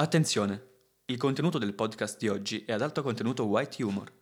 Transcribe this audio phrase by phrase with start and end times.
[0.00, 0.62] Attenzione,
[1.06, 4.12] il contenuto del podcast di oggi è ad alto contenuto white humor,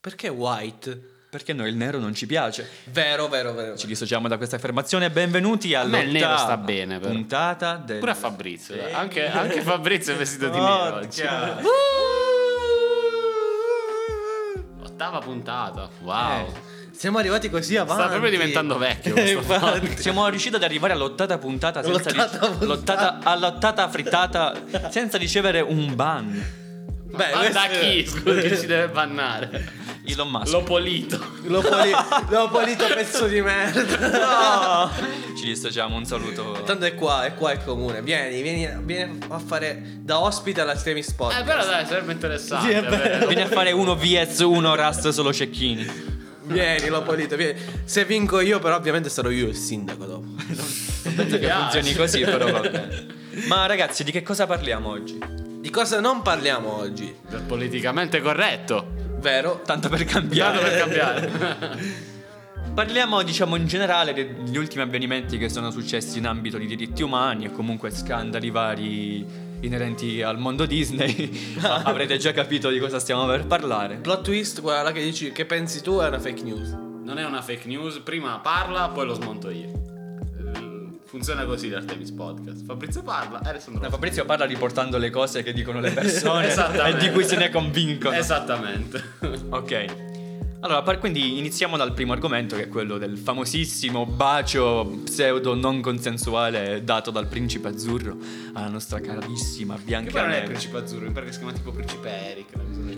[0.00, 1.14] Perché white?
[1.30, 2.68] perché a noi il nero non ci piace.
[2.86, 3.76] Vero, vero, vero.
[3.76, 5.10] Ci dissociamo da questa affermazione.
[5.10, 7.12] Benvenuti all'ottava sta bene, però.
[7.12, 7.98] puntata del...
[8.00, 8.74] Pure a Fabrizio.
[8.74, 8.92] dai.
[8.92, 11.22] Anche, anche Fabrizio è vestito di nero oggi.
[14.82, 15.88] Ottava puntata.
[16.00, 16.46] Wow.
[16.46, 16.52] Eh.
[16.96, 18.02] Siamo arrivati così avanti.
[18.02, 19.14] Sta proprio diventando vecchio.
[19.98, 22.64] Siamo riusciti ad arrivare all'ottava puntata senza L'ottava puntata.
[22.64, 24.54] l'ottata- all'ottava frittata
[24.90, 26.64] senza ricevere un ban.
[27.08, 28.56] Beh, Ma da questo- chi?
[28.58, 29.84] Ci deve bannare?
[30.08, 30.52] Elon Musk.
[30.52, 31.20] L'ho polito.
[31.44, 31.90] L'ho, poli-
[32.30, 34.88] l'ho polito pezzo di merda.
[34.88, 34.90] No!
[35.36, 36.62] Ci dissociamo, un saluto.
[36.64, 38.02] Tanto è qua, è qua il comune.
[38.02, 41.32] Vieni, vieni, vieni a fare da ospite alla Temi Spot.
[41.38, 42.66] Eh, però dai, sarebbe interessante.
[42.68, 46.14] Sì, è Vieni a fare uno vs 1 Rust solo cecchini.
[46.46, 47.58] Vieni, l'ho polito, vieni.
[47.84, 50.26] Se vinco io, però, ovviamente sarò io il sindaco dopo.
[51.16, 53.06] Penso che funzioni così, però va bene.
[53.48, 55.18] Ma ragazzi, di che cosa parliamo oggi?
[55.60, 57.14] Di cosa non parliamo oggi?
[57.28, 58.92] Del politicamente corretto.
[59.18, 59.62] Vero?
[59.64, 60.58] Tanto per cambiare.
[60.58, 62.14] per cambiare.
[62.76, 67.46] Parliamo, diciamo, in generale degli ultimi avvenimenti che sono successi in ambito di diritti umani
[67.46, 69.24] e comunque scandali vari
[69.60, 71.56] inerenti al mondo Disney.
[71.60, 73.96] Avrete già capito di cosa stiamo per parlare.
[73.96, 76.70] Plot twist, quella là che dici che pensi tu è una fake news.
[76.70, 77.98] Non è una fake news.
[78.00, 79.84] Prima parla, poi lo smonto io.
[81.04, 82.64] Funziona così l'Artemis Podcast.
[82.64, 83.80] Fabrizio parla e adesso No.
[83.88, 88.14] Fabrizio parla riportando le cose che dicono le persone e di cui se ne convincono.
[88.16, 89.02] Esattamente.
[89.50, 90.15] Ok.
[90.60, 95.80] Allora, par- quindi iniziamo dal primo argomento che è quello del famosissimo bacio pseudo non
[95.80, 98.16] consensuale dato dal principe azzurro
[98.54, 101.52] alla nostra carissima Che poi non è il principe azzurro, mi pare che si chiama
[101.52, 102.46] tipo principe Eric.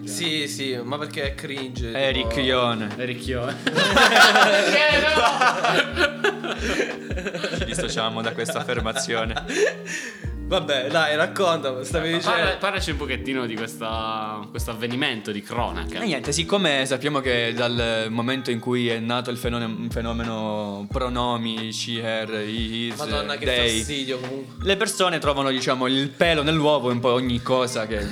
[0.04, 1.92] Sì, sì, ma perché è cringe.
[1.92, 2.94] Eric tipo- Ione.
[2.96, 3.56] Ericchione.
[7.58, 9.34] Ci dissociamo da questa affermazione.
[10.48, 12.58] Vabbè, dai, racconta, stavi Parla- dicendo.
[12.58, 16.00] parlaci un pochettino di questa, questo avvenimento di cronaca.
[16.00, 21.70] E niente, siccome sappiamo che dal momento in cui è nato il fenomeno, fenomeno pronomi,
[21.70, 24.64] she, her, his, Madonna, che they, fastidio comunque.
[24.66, 28.06] le persone trovano, diciamo, il pelo nell'uovo un po' ogni cosa che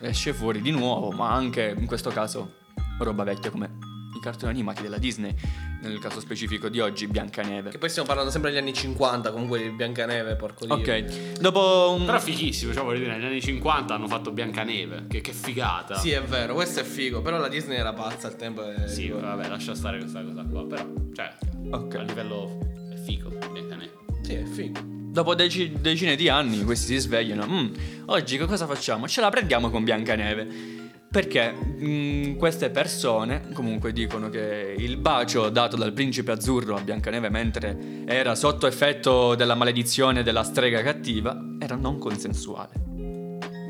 [0.00, 2.54] esce fuori di nuovo, ma anche in questo caso
[2.98, 3.76] roba vecchia come
[4.16, 5.34] i cartoni animati della Disney,
[5.80, 7.70] nel caso specifico di oggi Biancaneve.
[7.70, 10.74] Che poi stiamo parlando sempre degli anni 50, comunque di Biancaneve, porco dio.
[10.74, 12.04] Ok, dopo un...
[12.04, 15.96] Però fighissimo, cioè voglio dire, negli anni 50 hanno fatto Biancaneve, che, che figata.
[15.98, 18.68] Sì, è vero, questo è figo, però la Disney era pazza al tempo.
[18.68, 21.32] e- Sì, vabbè, lascia stare questa cosa qua, però, cioè,
[21.70, 21.94] Ok.
[21.94, 22.58] a livello
[22.92, 23.92] è figo, Biancaneve.
[24.22, 24.80] Sì, è figo.
[25.10, 27.46] Dopo deci- decine di anni questi si svegliano.
[27.46, 27.72] "Mm,
[28.06, 29.08] oggi che cosa facciamo?
[29.08, 30.76] Ce la prendiamo con Biancaneve.
[31.10, 37.30] Perché mm, queste persone comunque dicono che il bacio dato dal principe azzurro a Biancaneve
[37.30, 42.74] mentre era sotto effetto della maledizione della strega cattiva era non consensuale.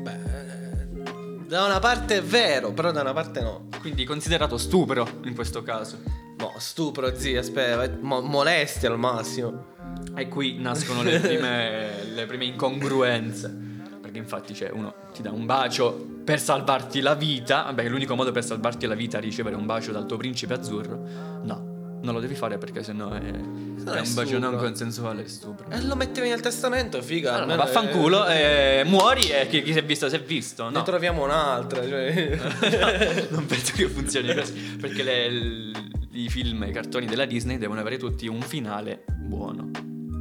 [0.03, 3.67] Beh, eh, da una parte è vero, però da una parte no.
[3.79, 6.01] Quindi considerato stupro in questo caso.
[6.37, 9.77] No, stupro, zia, aspetta, mo- molestia al massimo.
[10.13, 13.68] E qui nascono le prime, le prime incongruenze.
[14.09, 17.61] Perché infatti c'è uno ti dà un bacio per salvarti la vita.
[17.63, 20.99] Vabbè, l'unico modo per salvarti la vita è ricevere un bacio dal tuo principe azzurro.
[21.43, 25.27] No, non lo devi fare perché sennò è, è è un bacio non consensuale, è
[25.27, 25.69] stupro.
[25.69, 27.35] E lo mettevi nel testamento, figa.
[27.35, 30.65] Allora, almeno, vaffanculo, eh, e muori e chi, chi si è visto si è visto.
[30.69, 30.81] Ne No.
[30.83, 31.87] troviamo un'altra.
[31.87, 33.27] Cioè.
[33.29, 34.53] non penso che funzioni così.
[34.81, 35.71] Perché le-
[36.13, 39.69] i film i cartoni della Disney devono avere tutti un finale buono.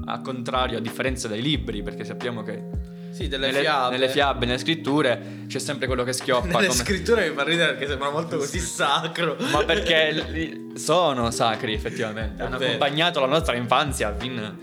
[0.04, 3.90] A contrario, a differenza dei libri, perché sappiamo che sì, delle nelle, fiabe.
[3.96, 6.46] nelle fiabe, nelle scritture c'è sempre quello che schioppa.
[6.46, 9.36] Nelle come- scritture mi fa ridere perché sembra molto così sacro.
[9.50, 12.42] Ma perché sono sacri effettivamente.
[12.42, 12.70] Hanno vero.
[12.74, 14.56] accompagnato la nostra infanzia fin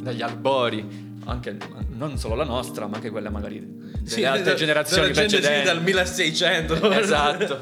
[0.00, 1.10] dagli albori.
[1.24, 1.56] Anche
[1.90, 5.36] non solo la nostra, ma anche quella magari delle Sì, altre da- generazioni gente sì,
[5.36, 5.66] precedenti.
[5.66, 6.90] dal 1600.
[6.92, 7.58] Esatto.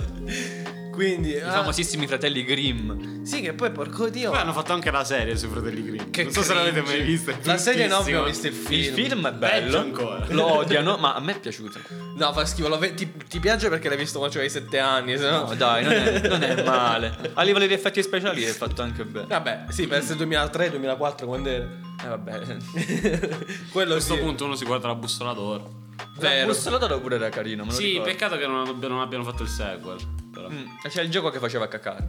[1.00, 3.22] Quindi, I ah, famosissimi fratelli Grimm.
[3.22, 4.30] sì, che poi porco dio.
[4.30, 6.10] Poi hanno fatto anche la serie sui fratelli Grimm.
[6.10, 6.96] Che non so se l'avete cringe.
[6.98, 7.34] mai vista.
[7.44, 8.80] La serie no, abbiamo visto il film.
[8.82, 9.78] Il film è Peggio bello.
[9.78, 10.26] ancora.
[10.28, 11.80] Lo odiano, ma a me è piaciuto.
[12.16, 12.68] No, fa schifo.
[12.68, 15.16] lo ve- ti, ti piace perché l'hai visto quando avevi 7 anni?
[15.16, 15.46] Se no...
[15.46, 17.16] No, dai, non è, non è male.
[17.32, 19.26] A livello di effetti speciali è fatto anche bene.
[19.26, 21.66] Vabbè, sì, per essere 2003-2004 quando era.
[22.04, 22.40] Eh, vabbè.
[23.72, 24.20] Quello A questo sì.
[24.20, 25.78] punto uno si guarda la bussola d'oro.
[26.16, 26.46] La Vero.
[26.48, 27.64] bussola d'oro pure era carino.
[27.64, 28.10] Me lo Sì, ricordo.
[28.10, 29.98] peccato che non abbiano fatto il sequel.
[30.50, 32.06] Mm, c'è il gioco che faceva cacare.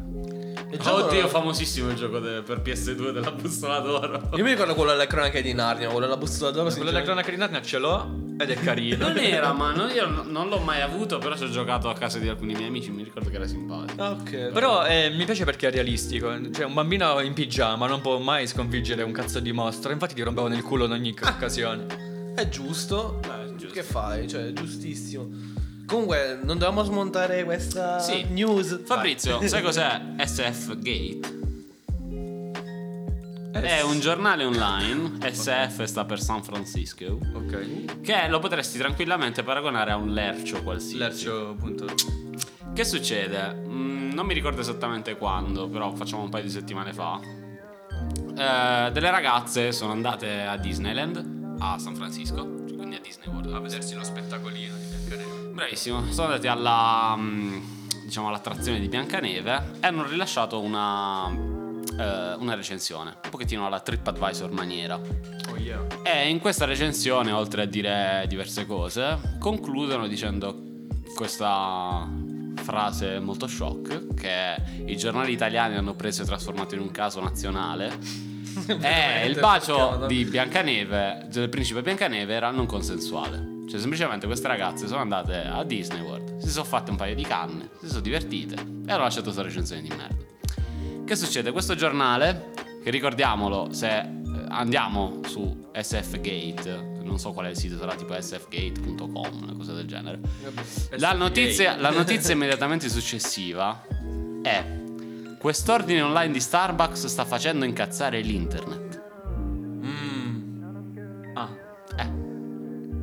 [0.83, 4.29] Oddio, famosissimo il gioco de- per PS2 della bussola d'oro.
[4.35, 6.69] Io mi ricordo quello delle cronache di Narnia, quello della bussola d'oro.
[6.69, 8.09] Quello della cronaca di Narnia ce l'ho
[8.39, 9.07] ed è carino.
[9.09, 11.93] Non era, ma non- io non non l'ho mai avuto, però ci ho giocato a
[11.93, 14.01] casa di alcuni miei amici, mi ricordo che era simpatico.
[14.01, 14.51] Ah, Ok.
[14.53, 16.31] Però eh, mi piace perché è realistico.
[16.51, 19.91] Cioè, un bambino in pigiama non può mai sconfiggere un cazzo di mostro.
[19.91, 22.33] Infatti ti rompevano il culo in ogni occasione.
[22.33, 23.19] È giusto.
[23.27, 23.73] Beh, è giusto.
[23.73, 24.27] Che fai?
[24.27, 25.27] Cioè, è giustissimo.
[25.91, 28.23] Comunque, non dovevamo smontare questa Sì.
[28.29, 28.79] news.
[28.85, 31.39] Fabrizio, sai cos'è SF Gate?
[33.51, 37.99] È un giornale online, SF sta per San Francisco, Ok.
[38.01, 40.97] che lo potresti tranquillamente paragonare a un lercio qualsiasi.
[40.97, 41.85] Lercio, appunto.
[42.73, 43.53] Che succede?
[43.53, 47.19] Mm, non mi ricordo esattamente quando, però facciamo un paio di settimane fa.
[47.19, 53.53] Eh, delle ragazze sono andate a Disneyland, a San Francisco, cioè quindi a Disney World,
[53.53, 55.40] A vedersi lo spettacolino di Biancaneve.
[55.51, 57.59] Bravissimo, sono andati alla mm,
[58.05, 61.49] diciamo all'attrazione di Biancaneve e hanno rilasciato una
[61.97, 64.95] eh, una recensione, un pochettino alla TripAdvisor maniera.
[64.95, 65.85] Oh yeah.
[66.03, 70.69] E in questa recensione, oltre a dire diverse cose, concludono dicendo
[71.15, 72.07] questa
[72.55, 74.55] frase molto shock che
[74.85, 77.97] i giornali italiani hanno preso e trasformato in un caso nazionale.
[78.81, 83.60] e il bacio di Biancaneve, del principe Biancaneve, era non consensuale.
[83.69, 87.23] Cioè, semplicemente queste ragazze sono andate a Disney World, si sono fatte un paio di
[87.23, 90.29] canne, si sono divertite e hanno lasciato questa recensione di merda.
[91.05, 91.51] Che succede?
[91.51, 92.51] Questo giornale,
[92.83, 94.05] che ricordiamolo, se eh,
[94.49, 99.73] andiamo su SF Gate, non so qual è il sito, sarà tipo sfgate.com, una cosa
[99.73, 100.19] del genere.
[100.97, 103.85] La notizia, la notizia immediatamente successiva
[104.41, 104.63] è
[105.37, 108.90] quest'ordine online di Starbucks sta facendo incazzare l'internet.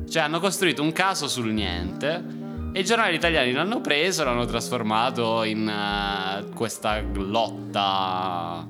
[0.09, 2.23] Cioè hanno costruito un caso sul niente
[2.71, 8.67] e i giornali italiani l'hanno preso e l'hanno trasformato in eh, questa lotta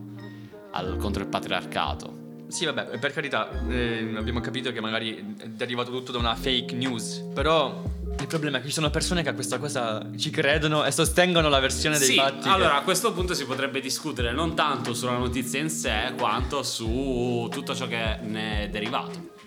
[0.71, 2.17] al- contro il patriarcato.
[2.47, 6.73] Sì, vabbè, per carità, eh, abbiamo capito che magari è derivato tutto da una fake
[6.75, 7.23] news.
[7.33, 7.83] Però
[8.19, 11.47] il problema è che ci sono persone che a questa cosa ci credono e sostengono
[11.47, 12.43] la versione dei Sì, fatti.
[12.43, 16.63] che- allora a questo punto si potrebbe discutere non tanto sulla notizia in sé quanto
[16.63, 19.37] su tutto ciò che ne è derivato.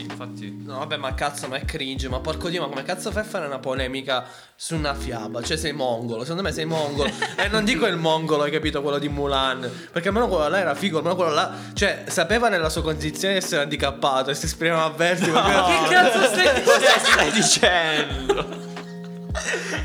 [0.00, 0.62] Sì, infatti.
[0.64, 2.08] No, vabbè, ma cazzo, ma è cringe.
[2.08, 4.24] Ma porco dio, ma come cazzo fai a fare una polemica
[4.56, 5.42] su una fiaba?
[5.42, 6.22] Cioè, sei mongolo.
[6.22, 7.10] Secondo me sei mongolo.
[7.36, 8.80] e non dico il mongolo, hai capito?
[8.80, 9.70] Quello di Mulan.
[9.92, 10.98] Perché almeno quello là era figo.
[10.98, 11.54] Almeno quello là.
[11.74, 15.30] Cioè, sapeva nella sua condizione di essere handicappato e si esprimeva a versi.
[15.30, 15.38] No.
[15.70, 18.69] Che cazzo stai Cosa stai dicendo?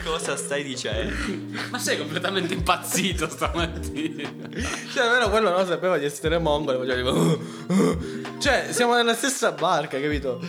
[0.03, 1.13] Cosa stai dicendo?
[1.69, 4.29] Ma sei completamente impazzito stamattina.
[4.93, 6.79] Cioè, almeno quello non sapeva di essere mongolo.
[6.79, 7.11] Faceva tipo.
[7.13, 8.37] "Uh, uh".
[8.39, 10.39] Cioè, siamo nella stessa barca, capito?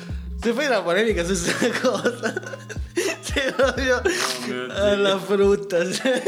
[0.40, 2.34] Se fai una polemica su questa cosa.
[3.20, 4.00] Sei proprio.
[4.44, 4.66] Dio.
[4.72, 5.84] alla frutta.
[5.92, 6.22] sei.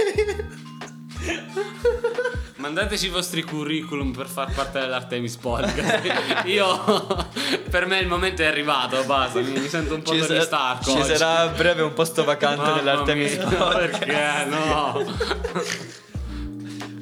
[2.59, 6.43] Mandateci i vostri curriculum per far parte dell'Artemis Podcast.
[6.47, 7.29] Io,
[7.71, 10.91] per me il momento è arrivato, basta, mi, mi sento un po' Ci, Stark ci
[10.91, 11.15] oggi.
[11.17, 13.99] sarà a breve un posto vacante Mamma nell'Artemis mia, Podcast.
[14.05, 15.05] Perché no?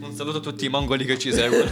[0.00, 1.70] Un saluto a tutti i mongoli che ci seguono.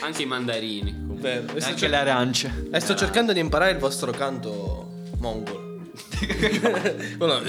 [0.00, 1.18] Anche i mandarini.
[1.18, 2.68] sto, anche cer- le arance.
[2.72, 4.88] e sto cercando di imparare il vostro canto
[5.18, 5.61] mongolo.
[7.18, 7.42] Quello-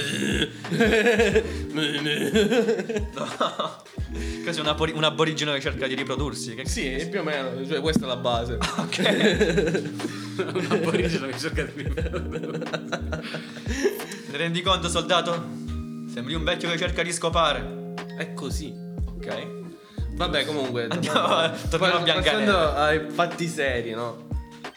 [4.45, 6.55] Così un, apori- un aborigeno che cerca di riprodursi.
[6.55, 8.57] Che sì, più o meno, cioè, questa è la base.
[10.35, 11.83] Un aborigeno che cerca di
[14.31, 15.31] Ne rendi conto, soldato?
[16.11, 17.93] Sembri un vecchio che cerca di scopare.
[18.17, 18.73] È così.
[19.05, 19.61] Ok.
[20.15, 20.87] Vabbè, comunque.
[20.89, 22.45] Andiamo torniamo a Biancaneve.
[22.51, 24.22] Passando ai fatti seri, no?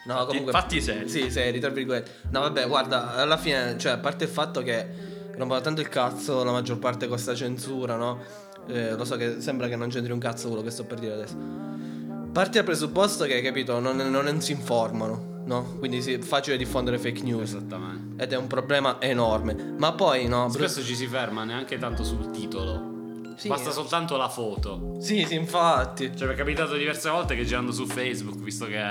[0.07, 0.53] No, comunque.
[0.53, 1.09] fatti seri.
[1.09, 2.11] Sì, seri, tra virgolette.
[2.31, 4.87] No, vabbè, guarda, alla fine, cioè, a parte il fatto che
[5.35, 8.21] rompono tanto il cazzo la maggior parte con sta censura, no?
[8.67, 11.13] Eh, lo so che sembra che non c'entri un cazzo quello che sto per dire
[11.13, 11.35] adesso.
[12.31, 15.75] Parti dal presupposto che, capito, non, non si informano, no?
[15.77, 17.49] Quindi è facile diffondere fake news.
[17.49, 18.23] Esattamente.
[18.23, 19.73] Ed è un problema enorme.
[19.77, 20.49] Ma poi, no?
[20.49, 22.95] Spesso ci si ferma neanche tanto sul titolo.
[23.35, 23.49] Sì.
[23.49, 24.97] Basta soltanto la foto.
[24.99, 26.15] Sì, sì, infatti.
[26.15, 28.81] Cioè, mi è capitato diverse volte che girando su Facebook, visto che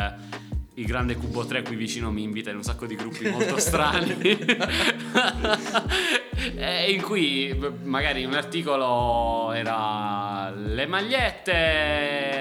[0.78, 4.16] il grande Cubo 3 qui vicino mi invita in un sacco di gruppi molto strani,
[6.88, 12.34] in cui magari un articolo era le magliette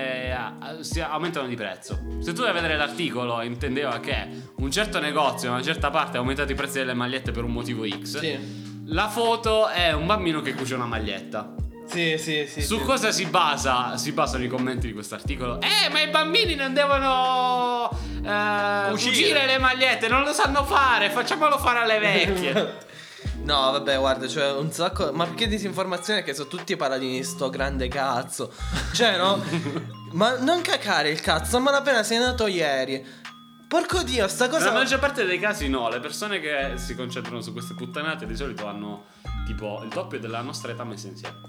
[0.82, 2.00] si aumentano di prezzo.
[2.20, 4.28] Se tu vai a vedere l'articolo intendeva che
[4.58, 7.88] un certo negozio, una certa parte ha aumentato i prezzi delle magliette per un motivo
[7.88, 8.20] X.
[8.20, 8.84] Sì.
[8.88, 11.56] La foto è un bambino che cuce una maglietta.
[11.88, 12.62] Sì, sì, sì.
[12.62, 12.84] Su sì.
[12.84, 13.96] cosa si basa?
[13.98, 15.60] Si basano i commenti di questo articolo.
[15.62, 17.90] Eh, ma i bambini non devono
[18.26, 19.12] eh, Cucire.
[19.12, 22.84] cucire le magliette, non lo sanno fare, facciamolo fare alle vecchie.
[23.46, 25.12] No, vabbè, guarda, cioè un sacco.
[25.14, 26.24] Ma perché disinformazione?
[26.24, 28.52] Che sono tutti paladini, sto grande cazzo.
[28.92, 29.44] Cioè, no?
[30.14, 33.06] ma non cacare il cazzo, ma appena sei nato ieri.
[33.68, 34.66] Porco dio, sta cosa.
[34.66, 38.36] Nella maggior parte dei casi no, le persone che si concentrano su queste puttanate di
[38.36, 39.06] solito hanno
[39.46, 41.42] tipo il doppio della nostra età messa insieme.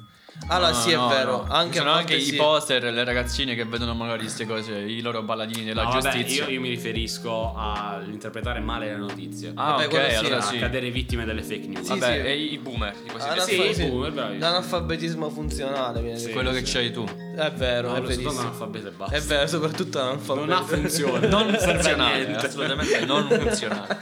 [0.48, 1.44] Allora, No, sì, è no, vero.
[1.44, 1.52] no.
[1.52, 2.36] Anche Ci sono anche volte i sì.
[2.36, 6.44] poster, le ragazzine che vedono magari queste cose, i loro balladini della No, vabbè, giustizia.
[6.44, 9.50] io, io mi riferisco all'interpretare male le notizie.
[9.56, 10.58] Ah, Vabbè, ok, sì, allora sì.
[10.58, 11.82] cadere vittime delle fake news.
[11.90, 12.26] Sì, Vabbè, sì.
[12.26, 13.08] e i boomer, i.
[13.18, 14.38] Analfa- Sì, boomer, bravissimo.
[14.44, 16.30] L'analfabetismo funzionale viene Sì.
[16.30, 17.04] quello che c'hai tu.
[17.04, 18.30] È vero, No, è verissimo.
[18.38, 19.16] analfabeto e basta.
[19.16, 20.46] È vero, soprattutto l'analfabeto.
[20.46, 21.26] Non ha funzione.
[21.26, 23.98] Non funzionale, assolutamente non funzionale.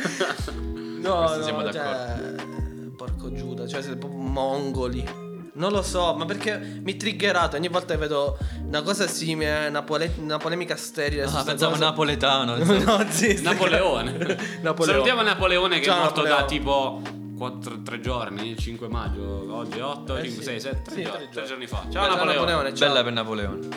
[1.00, 2.16] No, no, siamo cioè,
[2.96, 5.22] porco Giuda, cioè siete proprio mongoli.
[5.56, 9.82] Non lo so, ma perché mi triggerato ogni volta che vedo una cosa simile, una,
[9.82, 11.22] pole- una polemica sterile.
[11.24, 11.84] Ah, pensavo cosa.
[11.84, 12.56] napoletano.
[12.62, 14.12] no, sì, Napoleone.
[14.62, 14.92] Napoleone.
[14.92, 16.40] Salutiamo Napoleone che Ciao, è morto Napoleone.
[16.40, 17.02] da tipo
[17.84, 20.48] 3 giorni, il 5 maggio, oggi 8, Eh, 5, sì.
[20.48, 21.48] 6, 7, Sì, 3, tre giorni.
[21.48, 21.76] giorni fa.
[21.82, 22.34] Ciao Ciao, Napoleone.
[22.34, 22.88] Napoleone, ciao.
[22.88, 23.68] Bella per Napoleone.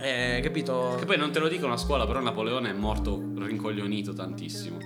[0.00, 0.94] Eh, capito?
[0.98, 4.78] Che poi non te lo dicono a scuola, però Napoleone è morto rincoglionito tantissimo.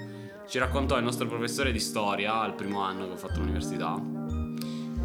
[0.48, 3.96] Ci raccontò il nostro professore di storia al primo anno che ho fatto l'università.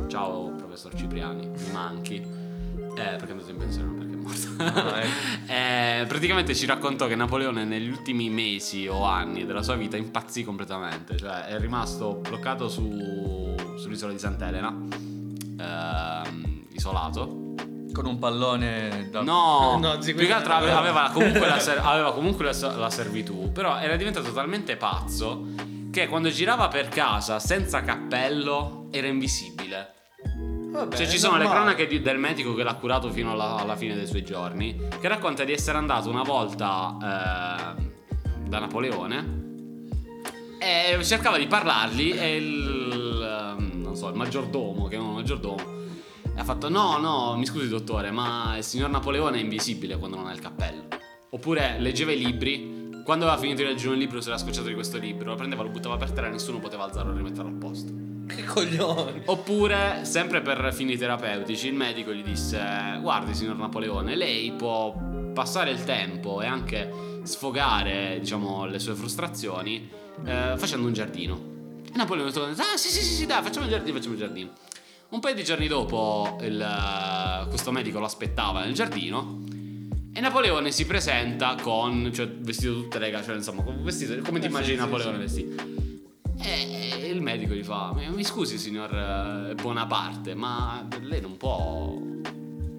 [0.08, 2.16] Ciao professor Cipriani, mi manchi.
[2.16, 4.64] Eh, perché è andato in pensione, non perché è morto.
[4.80, 5.02] Ah,
[6.02, 10.44] Eh, praticamente ci raccontò che Napoleone negli ultimi mesi o anni della sua vita impazzì
[10.44, 14.76] completamente, cioè è rimasto bloccato su- sull'isola di Sant'Elena,
[15.60, 17.46] ehm, isolato.
[17.94, 19.22] Con un pallone da...
[19.22, 23.52] No, No, più che altro aveva, aveva comunque, la, ser- aveva comunque la, la servitù,
[23.52, 25.46] però era diventato talmente pazzo
[25.92, 29.94] che quando girava per casa senza cappello era invisibile.
[30.72, 31.66] Vabbè, Cioè, ci sono le normale.
[31.74, 34.76] cronache di- del medico che l'ha curato fino alla, alla fine dei suoi giorni.
[35.00, 37.84] Che racconta di essere andato una volta eh,
[38.48, 39.36] da Napoleone
[40.60, 42.12] e cercava di parlargli.
[42.18, 45.76] E il, ehm, non so, il maggiordomo, che è un maggiordomo,
[46.36, 50.28] ha fatto: No, no, mi scusi, dottore, ma il signor Napoleone è invisibile quando non
[50.28, 50.84] ha il cappello.
[51.30, 52.76] Oppure leggeva i libri.
[53.04, 55.64] Quando aveva finito di leggere un libro, si era scocciato di questo libro, lo prendeva,
[55.64, 57.94] lo buttava per terra e nessuno poteva alzarlo e rimetterlo al posto.
[58.28, 59.22] Che coglioni.
[59.26, 62.60] Oppure, sempre per fini terapeutici, il medico gli disse:
[63.02, 64.94] Guardi, signor Napoleone, lei può
[65.34, 69.90] passare il tempo e anche sfogare, diciamo, le sue frustrazioni
[70.26, 71.56] eh, facendo un giardino.
[71.92, 74.20] E Napoleone ha detto: Ah, sì, sì, sì, sì, dai, facciamo il giardino, facciamo il
[74.20, 74.50] giardino.
[75.10, 79.44] Un paio di giorni dopo, il, eh, questo medico lo aspettava nel giardino.
[80.14, 84.50] E Napoleone si presenta con, cioè, vestito tutte le cioè, insomma, vestito, come ti Eh,
[84.50, 85.77] immagini Napoleone vestito?
[86.42, 91.98] E il medico gli fa: "Mi- scusi, signor eh, Bonaparte, ma lei non può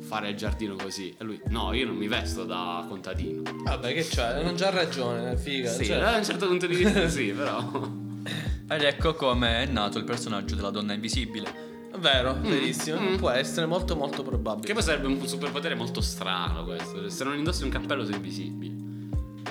[0.01, 1.15] fare il giardino così.
[1.19, 3.43] E lui: No, io non mi vesto da contadino.
[3.65, 4.43] Vabbè, che c'è?
[4.43, 5.71] Non c'ha ragione, figa.
[5.71, 7.61] Sì, cioè- da un certo punto di vista, sì, però.
[8.71, 11.67] Ed ecco come è nato il personaggio della donna invisibile.
[11.99, 13.01] Vero, verissimo.
[13.01, 13.17] mm.
[13.17, 14.67] Può essere molto, molto probabile.
[14.67, 17.01] Che poi sarebbe un superpotere molto strano questo.
[17.01, 18.78] Cioè, se non indossi un cappello sei invisibile.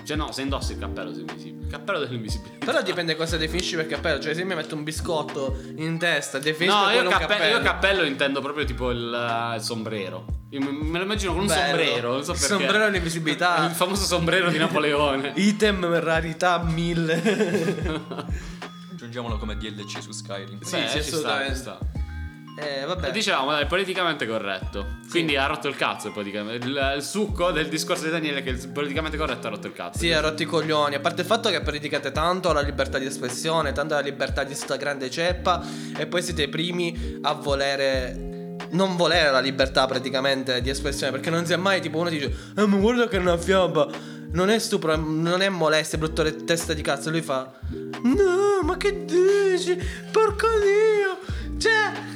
[0.04, 1.66] Cioè, no, se indossi il cappello sei invisibile.
[1.66, 2.66] Il cappello dell'invisibilità.
[2.66, 4.20] Però dipende cosa definisci per cappello.
[4.22, 7.58] Cioè, se mi metto un biscotto in testa, definisco No, io quello un cappello, cappello.
[7.58, 10.26] io cappello intendo proprio tipo il, il sombrero.
[10.52, 11.68] Io me lo immagino con un Bello.
[11.68, 12.12] sombrero.
[12.14, 12.54] Non so Il perché.
[12.56, 13.66] sombrero all'invisibilità.
[13.68, 15.34] Il famoso sombrero di Napoleone.
[15.36, 18.02] Item rarità 1000.
[18.94, 20.62] Aggiungiamolo come DLC su Skyrim.
[20.62, 21.54] Sì, Beh, sì, ci sta, assolutamente.
[21.54, 21.78] ci sta.
[22.60, 23.12] Eh, vabbè.
[23.12, 24.98] Dicevamo, dai, politicamente corretto.
[25.12, 26.66] Quindi ha rotto il cazzo, praticamente.
[26.66, 29.74] Il, il succo del discorso di Daniele è che il politicamente corretto ha rotto il
[29.74, 30.00] cazzo.
[30.00, 30.96] Sì, ha rotto i coglioni.
[30.96, 34.56] A parte il fatto che predicate tanto la libertà di espressione, tanto la libertà di
[34.56, 35.64] sta grande ceppa,
[35.96, 38.56] e poi siete i primi a volere.
[38.70, 42.66] Non volere la libertà praticamente di espressione, perché non sia mai tipo uno dice: Eh,
[42.66, 43.88] ma guarda che è una fiaba.
[44.32, 47.12] Non è stupro, non è molestia, è brutto le testa di cazzo.
[47.12, 47.52] Lui fa:
[48.02, 49.78] No, ma che dici?
[50.12, 51.60] Porco dio!
[51.60, 52.16] Cioè.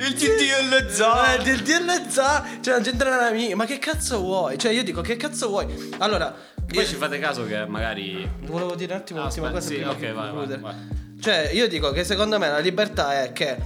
[0.00, 1.40] Il DDL Zar!
[1.44, 2.58] Eh, il DDL Zar!
[2.60, 3.56] Cioè, la gente non è amica.
[3.56, 4.56] Ma che cazzo vuoi?
[4.56, 5.66] Cioè, io dico, che cazzo vuoi?
[5.98, 6.32] Allora.
[6.54, 8.28] Poi io- ci fate caso che magari.
[8.42, 10.74] Volevo dire un attimo Ah, aspetta, cosa sì, prima ok, di vai, vai, vai.
[11.20, 13.56] Cioè, io dico che secondo me la libertà è che.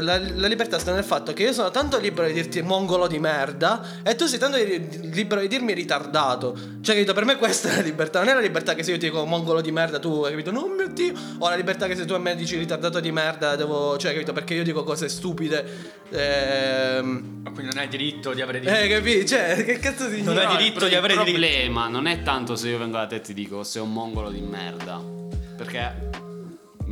[0.00, 3.18] La, la libertà sta nel fatto che io sono tanto libero di dirti mongolo di
[3.18, 6.56] merda e tu sei tanto di- libero di dirmi ritardato.
[6.80, 7.12] Cioè, capito?
[7.12, 8.20] Per me questa è la libertà.
[8.20, 10.50] Non è la libertà che se io ti dico mongolo di merda tu, hai capito?
[10.50, 11.12] No, mio dio.
[11.40, 13.98] O la libertà che se tu a me dici ritardato di merda, devo.
[13.98, 14.32] Cioè, capito?
[14.32, 15.62] Perché io dico cose stupide.
[16.08, 17.40] Ehm.
[17.44, 18.78] Ma quindi non hai diritto di avere diritto.
[18.80, 19.26] Eh, capito?
[19.26, 20.22] Cioè, che cazzo di.
[20.22, 21.38] Non hai diritto il, di avere Il diritto.
[21.38, 24.30] problema non è tanto se io vengo da te e ti dico sei un mongolo
[24.30, 24.98] di merda.
[25.54, 26.10] Perché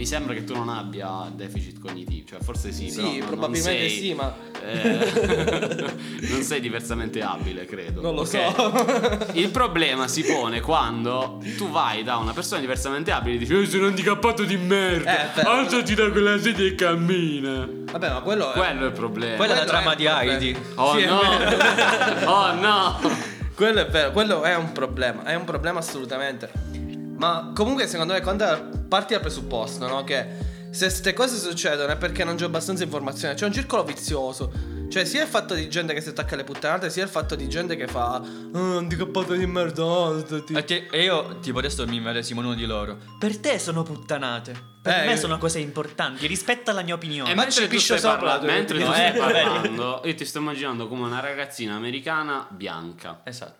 [0.00, 2.26] mi sembra che tu non abbia deficit cognitivo.
[2.26, 2.88] Cioè, forse sì.
[2.88, 5.92] Sì, però probabilmente sei- sì, ma- eh,
[6.30, 8.00] non sei diversamente abile, credo.
[8.00, 8.26] Non lo ok?
[8.26, 9.26] so.
[9.32, 13.66] Il problema si pone quando tu vai da una persona diversamente abile e dici "Eh,
[13.66, 15.34] sei un handicappato di merda.
[15.34, 17.68] Eh, Alzati da quella sedia e cammina.
[17.92, 18.56] Vabbè, ma quello è.
[18.56, 19.36] Quello è il problema.
[19.36, 20.06] Quella è la trama è di.
[20.06, 20.56] Heidi.
[20.76, 21.20] Oh Sì, no!
[22.24, 22.98] oh no!
[23.54, 26.50] Quello è vero, quello è un problema, è un problema assolutamente.
[27.20, 28.44] Ma comunque secondo me quando
[28.88, 30.02] parti dal presupposto, no?
[30.04, 30.26] Che
[30.70, 34.78] se queste cose succedono è perché non c'è abbastanza informazione, c'è un circolo vizioso.
[34.90, 37.48] Cioè, sia il fatto di gente che si attacca alle puttanate, sia il fatto di
[37.48, 38.20] gente che fa.
[38.52, 39.84] Handicappato di merda.
[39.84, 42.96] ah, ti-" E, ti- e io, tipo, adesso mi medesimo in uno di loro.
[43.18, 44.52] Per te sono puttanate.
[44.82, 45.16] Per Eh, me eh.
[45.16, 46.26] sono cose importanti.
[46.26, 47.30] Rispetta la mia opinione.
[47.30, 50.14] E Ma mentre ci tu piscio stai sopra, parlando, mentre tu stai eh, parlando, io
[50.14, 53.20] ti sto immaginando come una ragazzina americana bianca.
[53.24, 53.59] Esatto.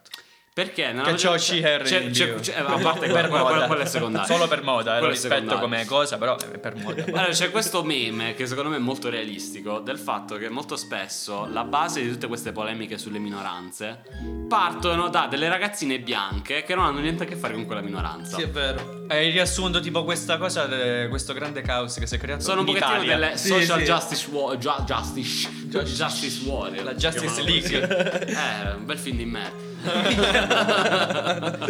[0.53, 3.67] Perché maggior- c'ho She-Hair c'è- c'è- c'è- a parte per quello, moda.
[3.69, 4.27] quello è secondario.
[4.35, 7.05] Solo per moda, eh, lo rispetto come cosa, però è per moda.
[7.07, 11.47] Allora, c'è questo meme che secondo me è molto realistico del fatto che molto spesso
[11.51, 14.01] la base di tutte queste polemiche sulle minoranze
[14.49, 18.37] partono da delle ragazzine bianche che non hanno niente a che fare con quella minoranza.
[18.37, 18.99] Sì, è vero.
[19.11, 22.67] Il riassunto, tipo, questa cosa, de- questo grande caos che si è creato Sono un
[22.69, 23.17] in pochettino Italia.
[23.27, 23.85] delle Sì, social sì.
[23.85, 26.85] justice, wa- gia- justice, justice warrior.
[26.85, 27.43] La Justice.
[27.43, 28.27] League.
[28.27, 29.69] Eh, un bel film di merda.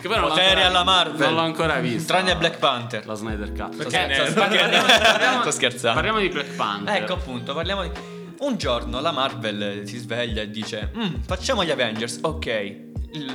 [0.00, 1.20] che Potere ancora- alla Marvel.
[1.26, 2.12] Non l'ho ancora visto.
[2.12, 3.06] Tranne Black Panther.
[3.06, 3.76] La Snyder Cut.
[3.76, 5.94] Perché- Sto- sto- perché- parliamo, parliamo- Sto scherzando.
[5.94, 6.96] Parliamo di Black Panther.
[7.02, 7.90] Ecco appunto, parliamo di...
[8.40, 12.76] Un giorno la Marvel si sveglia e dice "Mm, facciamo gli Avengers, ok.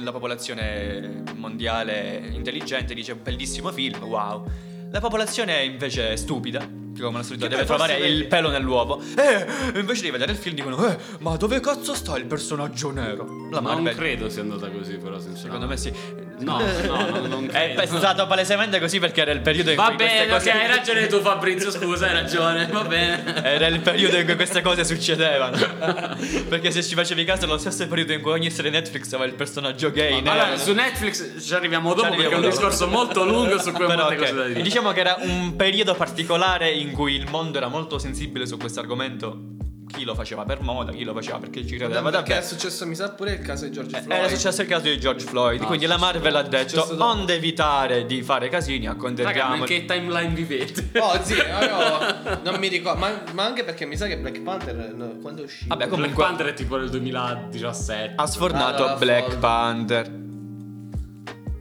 [0.03, 4.43] La popolazione mondiale intelligente dice bellissimo film, wow.
[4.91, 6.59] La popolazione invece è stupida,
[6.99, 9.01] come al solito Che deve trovare il pelo nell'uovo.
[9.15, 9.45] E
[9.79, 13.47] invece di vedere il film dicono eh, ma dove cazzo sta il personaggio nero?
[13.51, 13.95] La non Marvel...
[13.95, 15.39] credo sia andata così, però, sinceramente.
[15.41, 16.27] Secondo me sì.
[16.39, 17.97] No, no, no, non È credo.
[17.97, 20.51] stato palesemente così perché era il periodo in Va cui queste bene, ok, cose...
[20.51, 21.69] hai ragione tu, Fabrizio.
[21.71, 22.67] Scusa, hai ragione.
[22.71, 23.43] Va bene.
[23.43, 25.57] Era il periodo in cui queste cose succedevano.
[26.47, 29.25] Perché se ci facevi caso, è lo stesso periodo in cui ogni serie Netflix aveva
[29.25, 30.21] il personaggio gay.
[30.21, 30.31] nero.
[30.31, 32.69] Allora, su Netflix ci arriviamo dopo Ci perché è un arriviamo dopo.
[32.69, 34.19] discorso molto lungo su cui Però, molte ok.
[34.21, 34.61] cose da dire.
[34.61, 38.79] Diciamo che era un periodo particolare in cui il mondo era molto sensibile su questo
[38.79, 39.57] argomento.
[39.91, 42.93] Chi lo faceva per moda, chi lo faceva perché ci credeva Perché è successo, mi
[42.93, 44.11] sa, pure il caso di George Floyd.
[44.19, 45.97] Era successo il caso di George Floyd, Ah, quindi la.
[45.97, 47.03] Marvel ha detto: dopo.
[47.03, 49.55] onde evitare di fare casini, ma accontentiamo.
[49.55, 50.89] in che timeline vivete?
[51.01, 52.99] Oh, sì, io non mi ricordo.
[52.99, 54.93] Ma, ma anche perché mi sa che Black Panther.
[54.93, 55.69] no, quando è uscito?
[55.69, 58.13] Vabbè, Black comunque Panther è tipo nel 2017.
[58.15, 59.39] ha sfornato Allora, Black Floyd.
[59.39, 60.17] Panther.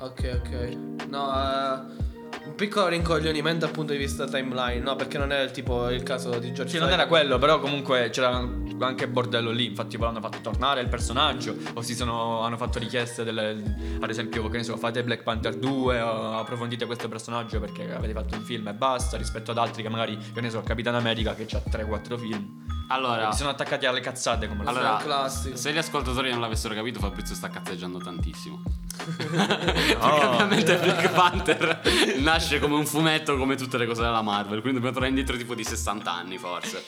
[0.00, 0.76] Ok, ok.
[1.08, 1.97] No, eh, un
[2.58, 4.80] piccolo rincoglionimento dal punto di vista timeline.
[4.80, 7.60] No, perché non era il tipo il caso di George Sì, non era quello, però
[7.60, 8.36] comunque c'era
[8.80, 9.66] anche bordello lì.
[9.66, 11.54] Infatti, poi hanno fatto tornare il personaggio.
[11.74, 13.96] O si sono, hanno fatto richieste delle.
[14.00, 18.12] Ad esempio, che ne so, fate Black Panther 2 o approfondite questo personaggio perché avete
[18.12, 19.16] fatto un film e basta.
[19.16, 22.77] Rispetto ad altri che magari, che ne so, Capitan America che ha 3-4 film.
[22.88, 25.56] Allora, Si sono attaccati alle cazzate come lo allora classico.
[25.56, 28.62] se gli ascoltatori non l'avessero capito, Fabrizio sta cazzeggiando tantissimo.
[30.00, 30.28] Oh.
[30.30, 31.80] Ovviamente Black Panther
[32.18, 35.54] nasce come un fumetto come tutte le cose della Marvel, quindi dobbiamo tornare indietro tipo
[35.54, 36.84] di 60 anni forse.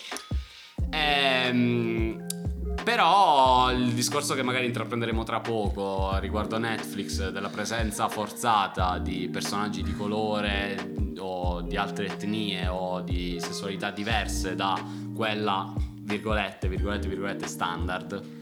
[0.91, 2.27] Ehm,
[2.83, 9.83] però il discorso che magari intraprenderemo tra poco riguardo Netflix della presenza forzata di personaggi
[9.83, 14.83] di colore o di altre etnie o di sessualità diverse da
[15.15, 18.39] quella virgolette virgolette virgolette standard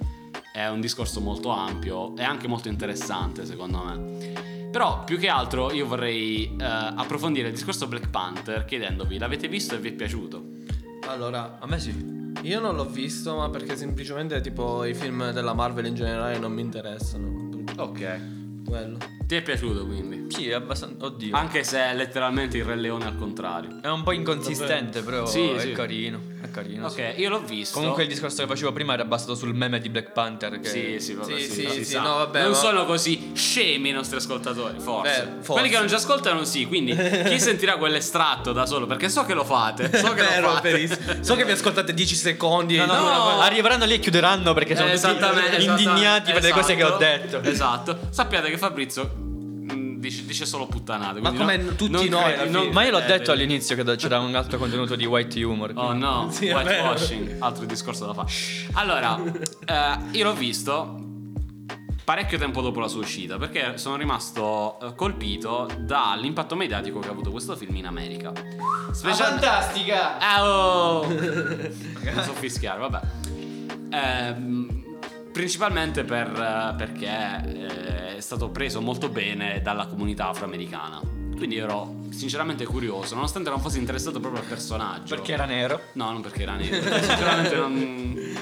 [0.53, 4.47] è un discorso molto ampio e anche molto interessante secondo me.
[4.71, 9.75] Però più che altro io vorrei eh, approfondire il discorso Black Panther chiedendovi l'avete visto
[9.75, 10.45] e vi è piaciuto?
[11.07, 12.18] Allora, A me sì.
[12.43, 16.53] Io non l'ho visto, ma perché semplicemente tipo i film della Marvel in generale non
[16.53, 17.49] mi interessano.
[17.77, 18.38] Ok.
[18.69, 18.99] Quello.
[19.27, 20.27] Ti è piaciuto quindi?
[20.35, 21.05] Sì, è abbastanza.
[21.07, 21.35] Oddio.
[21.37, 23.79] Anche se è letteralmente il Re Leone al contrario.
[23.83, 25.73] È un po' inconsistente, però Sì, è sì.
[25.73, 26.21] carino.
[26.41, 26.87] È carino.
[26.87, 27.21] Ok, sì.
[27.21, 27.79] io l'ho visto.
[27.79, 30.61] Comunque il discorso che facevo prima era basato sul meme di Black Panther.
[30.61, 30.69] Che...
[30.69, 34.17] Sì, sì, vabbè, Sì, sì, sì, no, vabbè, non ma- sono così scemi i nostri
[34.17, 35.23] ascoltatori, forse.
[35.23, 35.53] Beh, forse.
[35.53, 36.67] Quelli che non ci ascoltano, sì.
[36.67, 38.87] Quindi chi sentirà quell'estratto da solo?
[38.87, 39.91] Perché so che lo fate.
[39.99, 41.23] So che Vero, lo fate.
[41.23, 42.77] So che vi ascoltate 10 secondi.
[42.77, 43.01] No, no, No.
[43.09, 46.97] no, arriveranno lì e chiuderanno perché sono tutti Esattamente, indignati per le cose che ho
[46.99, 47.43] esatto, detto.
[47.49, 47.99] Esatto.
[48.11, 51.21] Sappiate che Fabrizio mm, dice, dice solo puttanate.
[51.21, 52.69] Ma come no- tutti noi, credi- non.
[52.69, 53.19] Ma io l'ho credete.
[53.19, 55.73] detto all'inizio che c'era un altro contenuto di white humor.
[55.75, 58.29] Oh no, Sì, whitewashing, altro discorso da fare.
[58.75, 59.21] Allora,
[59.67, 61.03] eh, io l'ho visto
[62.05, 67.11] parecchio tempo dopo la sua uscita perché sono rimasto eh, colpito dall'impatto mediatico che ha
[67.11, 68.33] avuto questo film in America.
[68.93, 70.17] Special- fantastica!
[70.19, 71.07] Ah, oh!
[71.07, 73.01] non so fischiare, vabbè.
[73.91, 74.78] Ehm,
[75.39, 81.01] principalmente per, eh, perché eh, è stato preso molto bene dalla comunità afroamericana.
[81.37, 85.15] Quindi ero sinceramente curioso, nonostante non fossi interessato proprio al personaggio.
[85.15, 85.81] Perché era nero.
[85.93, 86.83] No, non perché era nero.
[87.05, 88.35] sinceramente non,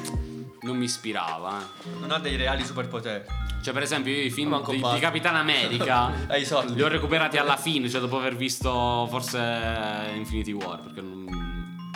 [0.62, 1.60] non mi ispirava.
[1.60, 1.98] eh.
[2.00, 3.24] Non ha dei reali superpoteri.
[3.62, 6.10] Cioè, per esempio, io i film di, di Capitan America
[6.72, 11.26] li ho recuperati alla fine, cioè dopo aver visto forse Infinity War, perché non,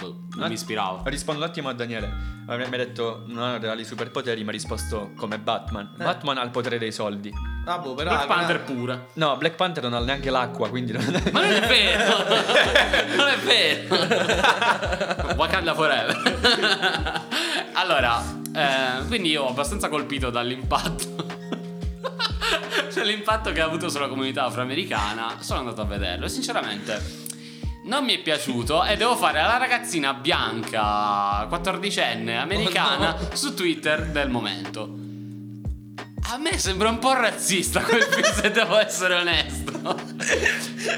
[0.01, 1.03] boh, non mi ispirava.
[1.05, 2.39] Rispondo un attimo a Daniele.
[2.47, 5.95] Mi ha detto non ha reali superpoteri, ma ha risposto come Batman.
[5.99, 6.03] Eh.
[6.03, 7.31] Batman ha il potere dei soldi.
[7.67, 8.11] Ah, boh, però.
[8.11, 9.07] Black Panther pure.
[9.15, 12.17] No, Black Panther non ha neanche l'acqua, quindi non Ma non è vero!
[13.17, 15.35] non è vero!
[15.37, 17.23] Wakanda forever.
[17.75, 21.29] allora, Eh, quindi io ho abbastanza colpito dall'impatto.
[22.93, 25.37] cioè l'impatto che ha avuto sulla comunità afroamericana.
[25.39, 27.29] Sono andato a vederlo e sinceramente
[27.85, 33.29] non mi è piaciuto e devo fare la ragazzina bianca, 14enne, americana, Oh, no.
[33.35, 35.00] su Twitter del momento.
[36.33, 39.99] A me sembra un po' razzista quel film, se devo essere onesto.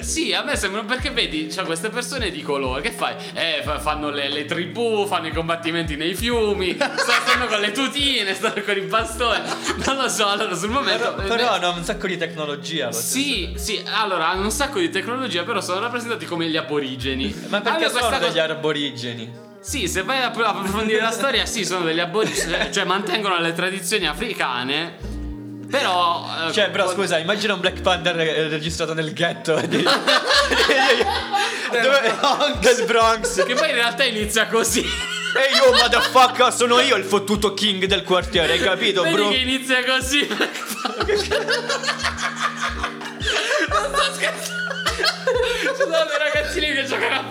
[0.02, 3.14] sì, a me sembra perché vedi, c'è queste persone di colore che fai?
[3.32, 8.34] Eh, fa- fanno le, le tribù, fanno i combattimenti nei fiumi, stanno con le tutine,
[8.34, 9.40] stanno con i bastoni.
[9.86, 11.14] Non lo so, allora sul momento.
[11.14, 12.92] Però, però hanno un sacco di tecnologia.
[12.92, 17.34] Sì, sì, allora hanno un sacco di tecnologia, però sono rappresentati come gli aborigeni.
[17.48, 19.32] Ma perché A me sono degli cosa- aborigeni?
[19.62, 23.54] Sì, se vai a a approfondire la storia, sì, sono degli aborigeni, cioè mantengono le
[23.54, 25.11] tradizioni africane.
[25.78, 26.28] Però.
[26.48, 29.82] eh, Cioè, bro, quando- scusa, immagina un Black Panther eh, registrato nel ghetto di-
[31.72, 33.44] Dove- del Bronx.
[33.46, 34.80] Che poi in realtà inizia così.
[34.80, 39.28] Ehi, yo, motherfucker, sono io il fottuto king del quartiere, hai capito, Vedi bro?
[39.30, 40.26] che inizia così.
[40.28, 40.38] non
[43.94, 44.60] sto scherzando.
[45.60, 47.24] Ci sono dei ragazzini che giocano a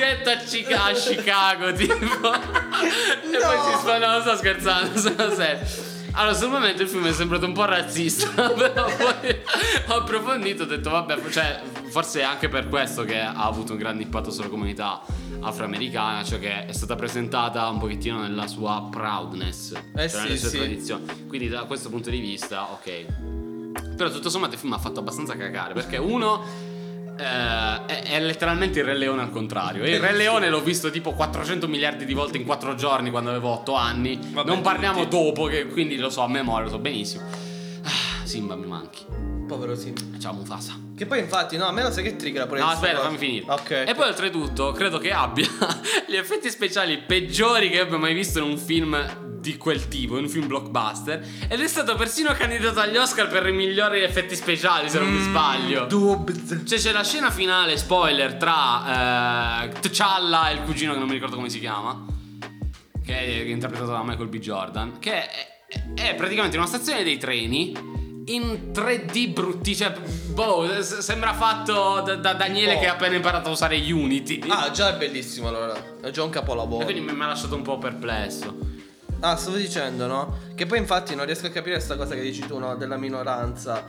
[0.00, 2.32] ghetto a, Chica- a Chicago, tipo.
[2.32, 4.12] E poi si sfondano.
[4.12, 5.98] Non sto scherzando, sono serio.
[6.12, 9.40] Allora, sul momento il film è sembrato un po' razzista, però poi
[9.86, 13.78] ho approfondito ho detto, vabbè, cioè, forse è anche per questo che ha avuto un
[13.78, 15.00] grande impatto sulla comunità
[15.38, 20.36] afroamericana, cioè che è stata presentata un pochettino nella sua proudness, Eh cioè sì, nelle
[20.36, 20.56] sue sì.
[20.56, 21.26] tradizioni.
[21.28, 23.04] Quindi da questo punto di vista, ok.
[23.94, 26.68] Però tutto sommato il film ha fatto abbastanza cagare, perché uno...
[27.20, 29.82] eh, è, è letteralmente il Re Leone al contrario.
[29.84, 33.30] E il Re Leone l'ho visto tipo 400 miliardi di volte in 4 giorni quando
[33.30, 34.18] avevo 8 anni.
[34.30, 35.16] Vabbè, non parliamo tutti.
[35.16, 37.24] dopo, che quindi lo so a memoria, lo so benissimo.
[37.84, 39.04] Ah, Simba mi manchi.
[39.46, 39.94] Povero Sim.
[40.20, 40.78] Ciao Mufasa.
[40.96, 43.06] Che poi infatti, no, a me lo sai che trigger pure No, aspetta, cosa.
[43.06, 43.44] fammi finire.
[43.48, 43.70] Ok.
[43.86, 45.48] E poi oltretutto, credo che abbia
[46.06, 48.96] gli effetti speciali peggiori che abbia mai visto in un film
[49.40, 51.26] di quel tipo, in un film blockbuster.
[51.48, 55.20] Ed è stato persino candidato agli Oscar per i migliori effetti speciali, se non mi
[55.22, 55.86] sbaglio.
[55.86, 56.62] Dubz.
[56.66, 61.14] Cioè c'è la scena finale, spoiler, tra eh, T'Challa e il cugino che non mi
[61.14, 62.04] ricordo come si chiama,
[63.04, 64.38] che è interpretato da Michael B.
[64.38, 65.48] Jordan, che è,
[65.94, 69.92] è praticamente una stazione dei treni in 3D brutti, cioè,
[70.28, 72.78] boh, sembra fatto da, da Daniele Oh.
[72.78, 74.40] che ha appena imparato a usare Unity.
[74.46, 75.98] Ah, già è bellissimo allora.
[76.00, 76.84] È già un E capolavoro.
[76.84, 78.56] quindi mi mi ha lasciato un po' perplesso.
[79.20, 80.38] Ah, stavo dicendo, no?
[80.54, 82.74] Che poi infatti non riesco a capire questa cosa che dici tu, no?
[82.76, 83.84] Della minoranza.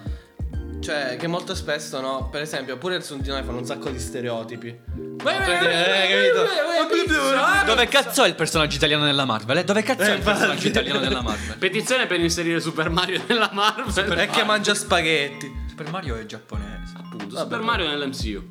[0.82, 2.28] Cioè, che molto spesso, no?
[2.30, 4.80] Per esempio, pure il di noi fanno un sacco di stereotipi.
[5.17, 7.65] Prendi- vai, eh, capito?
[7.65, 9.58] Dove cazzo è il personaggio italiano nella Marvel?
[9.58, 9.63] eh?
[9.63, 10.38] Dove cazzo è il infatti.
[10.38, 11.58] personaggio italiano nella Marvel?
[11.60, 14.12] Petizione per inserire Super Mario nella Marvel.
[14.12, 15.52] È che mangia spaghetti.
[15.70, 16.94] Super Mario è giapponese.
[16.98, 17.60] Appunto, Super.
[17.62, 18.50] Mario nell'MCU.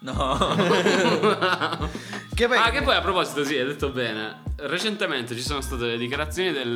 [0.00, 0.38] No.
[2.34, 2.56] Che poi.
[2.58, 4.42] Ah, che poi a proposito, sì, hai detto bene.
[4.56, 6.74] Recentemente ci sono state le dichiarazioni del-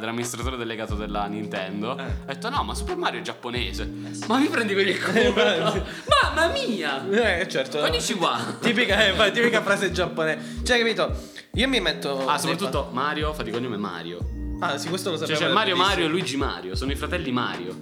[0.00, 1.96] dell'amministratore delegato della Nintendo.
[1.98, 2.02] Eh.
[2.02, 3.90] Ha detto: No, ma Super Mario è giapponese.
[4.28, 5.84] Ma mi prendi per il culo.
[6.22, 7.08] Mamma mia!
[7.40, 7.78] Eh, certo.
[7.78, 8.56] Konnichiwa.
[8.60, 10.62] Tipica, eh, tipica frase giapponese.
[10.64, 11.12] Cioè, capito?
[11.54, 12.26] Io mi metto.
[12.26, 14.18] Ah, soprattutto Mario fa di cognome Mario.
[14.60, 15.44] Ah, sì, questo lo Cioè, sapevo.
[15.44, 15.76] c'è è Mario.
[15.76, 16.74] Mario e Luigi Mario.
[16.76, 17.74] Sono i fratelli Mario.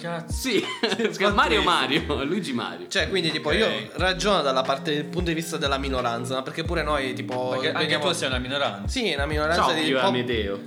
[0.00, 0.32] Cazzo.
[0.34, 0.62] Sì,
[1.34, 2.86] Mario Mario, Luigi Mario.
[2.88, 3.54] Cioè, quindi, tipo, Ok.
[3.54, 6.42] io ragiono dalla parte del punto di vista della minoranza, no?
[6.42, 7.48] Perché pure noi, tipo.
[7.58, 8.86] Perché anche tu sei una minoranza.
[8.88, 9.80] Sì, una minoranza Ciao, di.
[9.80, 10.60] io pop- Amedeo.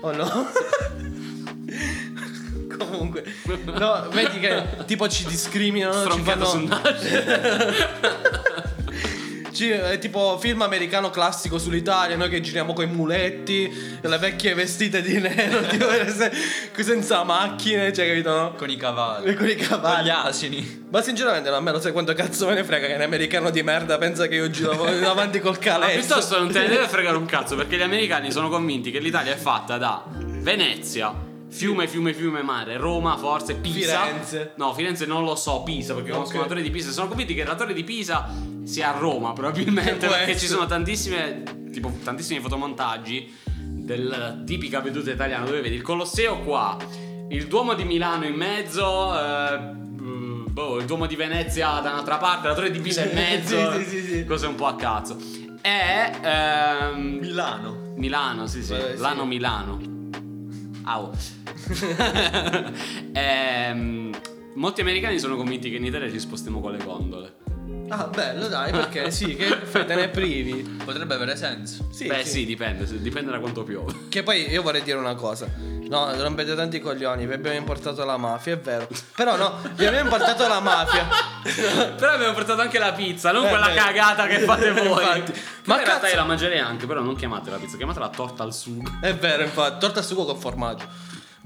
[0.00, 0.46] Oh no.
[2.78, 3.24] Comunque,
[3.64, 6.80] no, vedi che tipo ci discriminano, ci Stroncato fanno.
[9.66, 15.18] è tipo film americano classico sull'Italia, noi che giriamo coi muletti, le vecchie vestite di
[15.18, 16.30] nero, tipo, se-
[16.82, 18.30] senza macchine, cioè, capito?
[18.30, 18.52] No?
[18.54, 19.28] Con i cavalli.
[19.30, 20.10] E con i Con gli cavalli.
[20.10, 20.86] asini.
[20.90, 23.50] Ma sinceramente, no, a me lo sai quanto cazzo me ne frega che un americano
[23.50, 24.70] di merda pensa che io giro
[25.08, 25.98] avanti col Ma calesso.
[25.98, 29.32] piuttosto non te ne deve fregare un cazzo perché gli americani sono convinti che l'Italia
[29.32, 31.12] è fatta da Venezia,
[31.48, 34.02] fiume, fiume, fiume, mare, Roma, forse, Pisa.
[34.02, 34.52] Firenze.
[34.56, 36.42] No, Firenze non lo so, Pisa perché conosco Ok.
[36.42, 36.90] la torre di Pisa.
[36.90, 38.28] Sono convinti che la torre di Pisa
[38.64, 40.38] sia a Roma probabilmente perché essere.
[40.38, 46.76] ci sono tantissime, tipo tantissimi fotomontaggi della tipica veduta italiana dove vedi il Colosseo qua,
[47.30, 52.18] il Duomo di Milano in mezzo, eh, mm, boh, il Duomo di Venezia da un'altra
[52.18, 53.72] parte, la torre di Pisa in mezzo.
[53.78, 54.24] Sì, sì, sì, sì.
[54.26, 55.16] Cose un po' a cazzo.
[55.62, 57.92] E ehm, Milano.
[57.96, 59.00] Milano, sì, sì, Eh, sì.
[59.00, 59.96] l'anno Milano.
[60.88, 61.10] Au.
[63.12, 64.16] Ehm,
[64.54, 67.47] molti americani sono convinti che in Italia ci spostiamo con le gondole.
[67.90, 70.62] Ah, bello, dai, perché sì, che te ne privi.
[70.84, 71.86] Potrebbe avere senso.
[71.90, 72.30] Sì, Beh, sì.
[72.30, 73.92] sì, dipende, se- dipende da quanto piove.
[74.08, 75.46] Che poi io vorrei dire una cosa.
[75.88, 78.86] No, rompete tanti i coglioni, vi abbiamo importato la mafia, è vero.
[79.16, 81.06] Però no, vi abbiamo importato la mafia.
[81.96, 83.74] però abbiamo portato anche la pizza, non Eh, quella beh.
[83.74, 85.02] cagata che fate voi.
[85.02, 85.32] Infatti.
[85.64, 88.42] Ma Ma in realtà cazzo- io la mangerei anche, però non chiamatela pizza, chiamatela torta
[88.42, 88.98] al sugo.
[89.00, 90.84] È vero, infatti, torta al sugo con formaggio.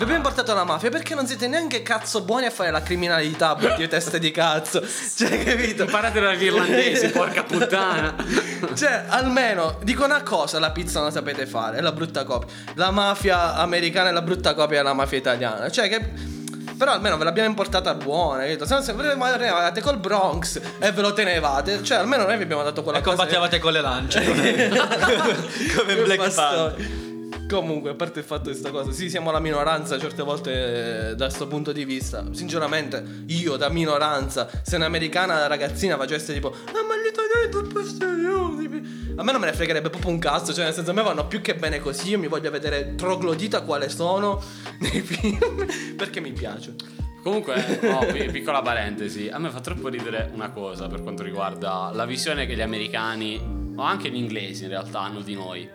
[0.03, 3.55] Vi abbiamo portato la mafia perché non siete neanche cazzo buoni a fare la criminalità,
[3.55, 4.83] brutti teste di cazzo.
[5.15, 5.85] Cioè, capito?
[5.85, 8.13] Imparate dagli irlandesi, porca puttana.
[8.75, 12.53] Cioè, almeno dico una cosa: la pizza non la sapete fare, è la brutta copia.
[12.75, 15.71] La mafia americana è la brutta copia della mafia italiana.
[15.71, 16.41] Cioè, che.
[16.77, 18.67] Però almeno ve l'abbiamo importata buona, capito?
[18.67, 22.43] Se no, se ve arrivate col Bronx e ve lo tenevate, cioè, almeno noi vi
[22.43, 23.15] abbiamo dato quella E cosa.
[23.19, 24.21] combattevate con le lance.
[25.77, 26.35] Come Black.
[26.35, 27.11] Panther.
[27.49, 31.15] Comunque, a parte il fatto di sta cosa, sì, siamo la minoranza certe volte eh,
[31.15, 32.25] da questo punto di vista.
[32.33, 37.85] Sinceramente, io da minoranza, se un'americana ragazzina facesse tipo, ah, ma gli italiani sono troppo
[37.85, 39.13] seriosi.
[39.17, 41.27] A me non me ne fregherebbe proprio un cazzo, cioè nel senso a me vanno
[41.27, 44.43] più che bene così, io mi voglio vedere troglodita quale sono
[44.81, 46.75] nei film, perché mi piace.
[47.23, 47.55] Comunque,
[48.13, 52.47] pi- piccola parentesi, a me fa troppo ridere una cosa per quanto riguarda la visione
[52.47, 53.41] che gli americani,
[53.77, 55.69] o anche gli inglesi in realtà, hanno di noi.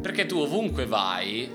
[0.00, 1.50] Perché tu ovunque vai,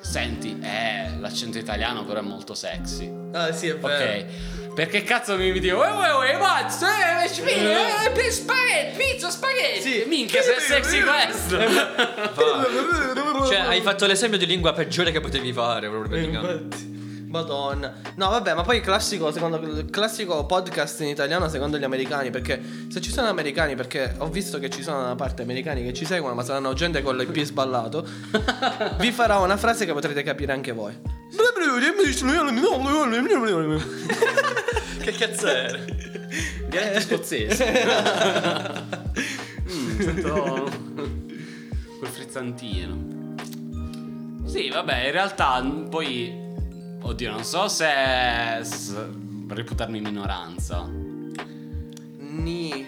[0.00, 3.10] senti, eh, l'accento italiano però è molto sexy.
[3.32, 3.94] Ah, sì, è vero.
[4.22, 4.74] Ok.
[4.74, 9.80] Perché cazzo mi dico, uè uè uè, mazzo, eh, spi- eh, pi- spaghetti, pizza, spaghetti.
[9.82, 10.04] Sì.
[10.06, 11.58] Minchia, se è sexy questo.
[13.48, 16.76] Cioè, hai fatto l'esempio di lingua peggiore che potevi fare, proprio Eh, praticamente.
[16.76, 16.97] infatti.
[17.28, 17.94] Madonna.
[18.16, 22.30] No, vabbè, ma poi classico, secondo, classico podcast in italiano secondo gli americani.
[22.30, 25.82] Perché se ci sono americani, perché ho visto che ci sono da una parte americani
[25.82, 28.06] che ci seguono, ma saranno gente con l'IP sballato.
[28.98, 30.98] vi farò una frase che potrete capire anche voi.
[34.98, 35.78] Che cazzo era?
[36.68, 37.64] Dialetto scozzese.
[39.70, 40.70] mm, sento
[41.98, 43.16] quel frizzantino.
[44.44, 46.47] Sì, vabbè, in realtà poi
[47.02, 47.86] oddio, non so se,
[49.48, 50.88] reputarmi minoranza.
[52.18, 52.86] Ni.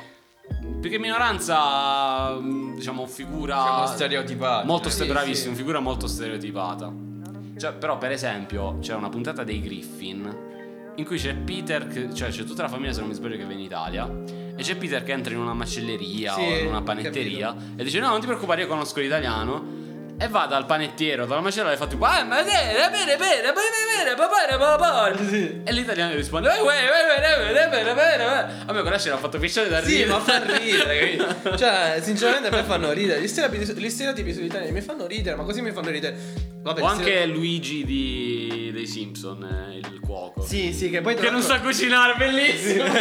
[0.80, 4.66] Perché minoranza, mm, diciamo, figura Siamo stereotipati.
[4.66, 5.10] molto Sì, ste- sì.
[5.10, 6.92] bravissimo, figura molto stereotipata.
[7.58, 10.48] Cioè, però, per esempio, c'è una puntata dei Griffin
[10.96, 13.44] in cui c'è Peter, che- cioè c'è tutta la famiglia, se non mi sbaglio, che
[13.44, 14.08] viene in Italia.
[14.56, 17.80] E c'è Peter che entra in una macelleria Sì, o in una panetteria capito.
[17.80, 19.78] e dice: No, non ti preoccupare, io conosco l'italiano.
[20.22, 23.78] E va dal panettiero, dalla macellaia e fa tipo Ah, ma bene, bene, bene, bene,
[24.04, 25.12] bene, papà, papà
[25.64, 29.14] E l'italiano risponde eh, Uè, uè, uè, uè, uè, uè, uè A me quella scena
[29.14, 30.04] ha fatto pisciare da ridere.
[30.04, 31.56] Sì, ma fa ridere, capito?
[31.56, 33.18] Cioè, sinceramente a me fanno ridere.
[33.22, 36.49] Gli stereotipi, gli stereotipi sugli italiani mi fanno ridere Ma così mi fanno ridere.
[36.62, 40.42] Vabbè, O anche stereotipi- Luigi di, dei Simpson, eh, il cuoco.
[40.42, 42.84] Sì, sì, che poi Che non sa cucinare, bellissimo.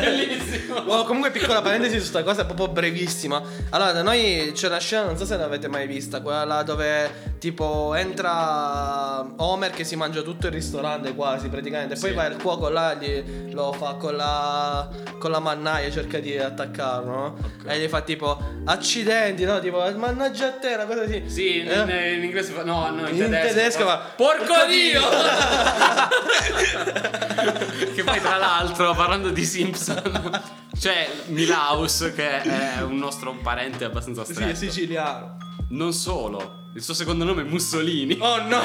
[0.00, 0.74] bellissimo.
[0.86, 3.42] Oh, comunque piccola parentesi su sta cosa proprio brevissima.
[3.70, 7.94] Allora, da noi c'è una scena, non so se l'avete mai vista, quella dove tipo
[7.94, 11.96] entra Homer che si mangia tutto il ristorante quasi praticamente.
[11.98, 12.14] Poi Sì.
[12.16, 17.10] va il cuoco là gli, lo fa con la con la mannaia, cerca di attaccarlo,
[17.10, 17.36] no?
[17.66, 19.58] E gli fa tipo accidenti, no?
[19.60, 21.22] Tipo mannaggia a te, una cosa così.
[21.26, 22.14] Sì, in, Eh?
[22.14, 22.62] in inglese fa.
[22.64, 23.54] No, no, in, In tedesco.
[23.54, 25.00] tedesco fa, Porco "Porco Dio!
[27.94, 30.42] che poi, tra l'altro, parlando di Simpson,
[30.78, 34.50] c'è Milaus, che è un nostro parente abbastanza Sì, stretto.
[34.50, 35.36] è siciliano.
[35.70, 38.18] Non solo, il suo secondo nome è Mussolini.
[38.20, 38.60] Oh no!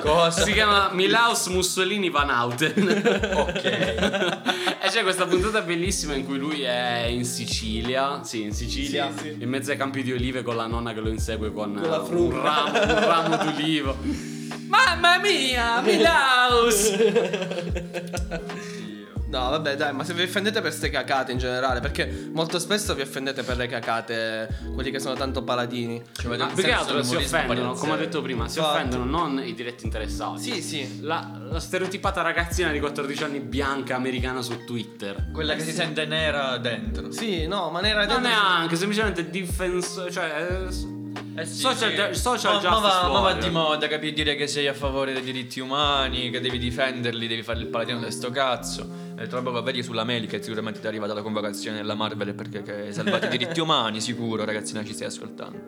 [0.00, 0.42] Cosa?
[0.42, 3.30] Si chiama Milaus Mussolini Van Houten.
[3.32, 3.64] Ok.
[3.64, 8.24] e c'è questa puntata bellissima in cui lui è in Sicilia.
[8.24, 9.08] Sì, in Sicilia.
[9.16, 9.36] Sì, sì.
[9.38, 12.02] In mezzo ai campi di olive con la nonna che lo insegue con, Con la
[12.02, 12.34] eh, frutta.
[12.34, 13.96] un ramo, un ramo d'ulivo.
[14.66, 16.92] Mamma mia, Milaus!
[19.34, 22.94] No, vabbè, dai, ma se vi offendete per ste cacate in generale, perché molto spesso
[22.94, 26.00] vi offendete per le cacate, quelli che sono tanto paladini.
[26.12, 28.76] Cioè, Ma un più che altro si offendono, come ho detto prima, si Infatti.
[28.76, 30.40] offendono non i diretti interessati.
[30.40, 31.00] Sì, sì.
[31.00, 35.30] La, la stereotipata ragazzina di 14 anni bianca americana su Twitter.
[35.32, 37.10] Quella che si sente nera dentro.
[37.10, 40.68] Sì, no, ma ne era Non neanche, semplicemente difensore, cioè
[41.34, 42.20] eh, Eh sì, social, sì.
[42.20, 44.12] social ma, ma va, ma va di moda, capi?
[44.12, 47.98] Dire che sei a favore dei diritti umani, che devi difenderli, devi fare il paladino
[48.00, 49.02] di sto cazzo.
[49.16, 52.34] E tra l'altro vedi sulla mail che sicuramente ti è arrivata la convocazione della Marvel
[52.34, 55.58] perché hai salvato i diritti umani, sicuro, ragazzina, ci stai ascoltando.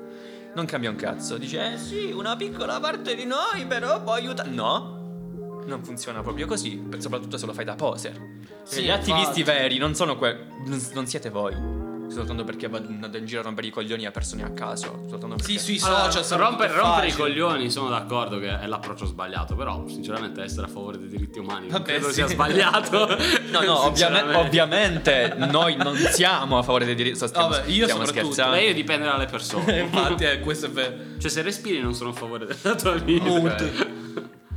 [0.54, 4.48] Non cambia un cazzo, dice, eh sì, una piccola parte di noi però può aiutare.
[4.48, 8.18] No, non funziona proprio così, soprattutto se lo fai da poser.
[8.62, 9.58] Sì, gli attivisti infatti.
[9.58, 10.46] veri non sono que...
[10.94, 11.85] non siete voi.
[12.08, 15.04] Soltanto perché va andato in giro a rompere i coglioni a persone a caso.
[15.08, 15.58] Soltanto perché...
[15.58, 19.54] Sì, sui Allora, social sono romper- rompere i coglioni sono d'accordo che è l'approccio sbagliato,
[19.54, 22.14] però sinceramente essere a favore dei diritti umani non Vabbè, credo sì.
[22.14, 23.16] sia sbagliato.
[23.50, 27.26] No, no, ovviamente, ovviamente noi non siamo a favore dei diritti.
[27.26, 28.56] Stiamo, Vabbè, io stiamo scherzando.
[28.56, 29.80] Io dipende dalle persone.
[29.80, 30.94] Infatti, eh, questo è vero.
[31.18, 33.24] Cioè, se respiri non sono a favore della tua vita.
[33.24, 34.04] Molto.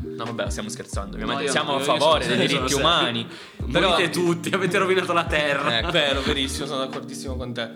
[0.01, 1.15] No, vabbè, stiamo scherzando.
[1.15, 3.27] Ovviamente No, siamo no, a favore dei diritti umani.
[3.71, 5.79] Però Morite tutti, avete rovinato la terra.
[5.79, 5.91] Ecco.
[5.91, 7.69] Vero, verissimo, sono d'accordissimo con te.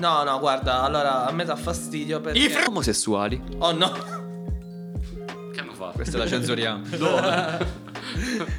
[0.00, 2.38] No, no, guarda, allora a me dà fastidio perché...
[2.38, 3.42] i fr- omosessuali.
[3.58, 3.90] Oh no.
[5.52, 5.96] Che hanno fatto?
[5.96, 6.84] Questa la censuriamo.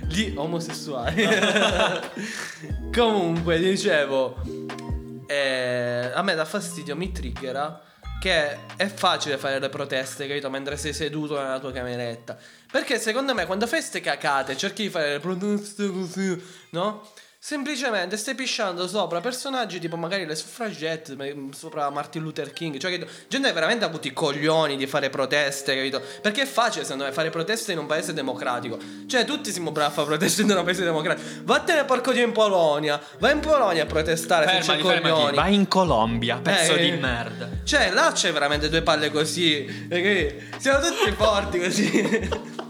[0.08, 1.26] Gli omosessuali.
[2.94, 4.38] Comunque, dicevo,
[5.28, 7.82] eh, a me dà fastidio, mi triggera
[8.20, 10.50] che è facile fare le proteste, capito?
[10.50, 12.38] Mentre sei seduto nella tua cameretta.
[12.70, 17.10] Perché secondo me quando fai ste cacate, cerchi di fare le proteste così, no?
[17.42, 21.24] Semplicemente stai pisciando sopra personaggi tipo magari le suffragette, ma-
[21.56, 22.78] sopra Martin Luther King.
[22.78, 23.10] Cioè, capito?
[23.30, 26.02] gente che veramente ha avuto i coglioni di fare proteste, capito?
[26.22, 28.78] Perché è facile secondo me fare proteste in un paese democratico.
[29.08, 31.28] Cioè, tutti siamo bravi a fare proteste in un paese democratico.
[31.44, 33.02] Vattene porco dio in Polonia.
[33.20, 35.14] Vai in Polonia a protestare se Fermati, c'è fermati.
[35.14, 35.36] coglioni.
[35.38, 36.98] Vai in Colombia, pezzo Eh, di eh.
[36.98, 37.50] merda.
[37.64, 39.64] Cioè, là c'è veramente due palle così.
[39.88, 42.58] perché Siamo tutti forti così.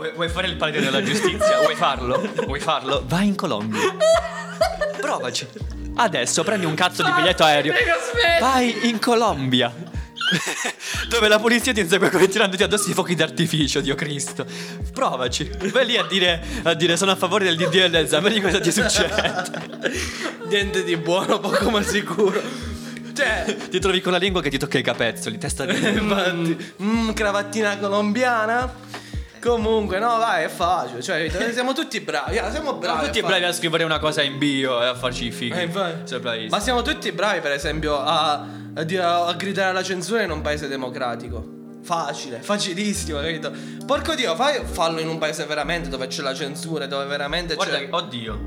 [0.00, 1.60] Vuoi, vuoi fare il paladino della giustizia?
[1.60, 2.26] Vuoi farlo?
[2.46, 3.04] Vuoi farlo?
[3.06, 3.94] Vai in Colombia.
[4.98, 5.46] Provaci.
[5.94, 7.74] Adesso prendi un cazzo di biglietto aereo.
[8.40, 9.70] Vai in Colombia.
[11.06, 14.46] Dove la polizia ti insegue come tirandoti addosso i fuochi d'artificio, Dio Cristo.
[14.90, 15.50] Provaci.
[15.70, 18.72] Vai lì a dire, a dire sono a favore del DDL del vedi cosa ti
[18.72, 19.44] succede.
[20.48, 22.40] Niente di buono, poco ma sicuro.
[23.12, 25.76] Cioè, Ti trovi con la lingua che ti tocca i capezzoli, testa di...
[25.92, 28.88] infatti, mm, cravattina colombiana.
[29.40, 31.00] Comunque, no, vai, è facile.
[31.02, 32.38] Cioè, siamo tutti bravi.
[32.38, 32.98] ah, Siamo bravi.
[32.98, 35.58] Siamo tutti a bravi a scrivere una cosa in bio e a farci i fighi.
[35.58, 36.48] Eh, bravissimo.
[36.50, 40.68] Ma siamo tutti bravi, per esempio, a, a a gridare alla censura in un paese
[40.68, 41.58] democratico.
[41.82, 43.50] Facile, facilissimo, capito?
[43.86, 47.78] Porco dio, fai, fallo in un paese veramente dove c'è la censura, dove veramente Guarda,
[47.78, 47.88] c'è.
[47.90, 48.38] oddio,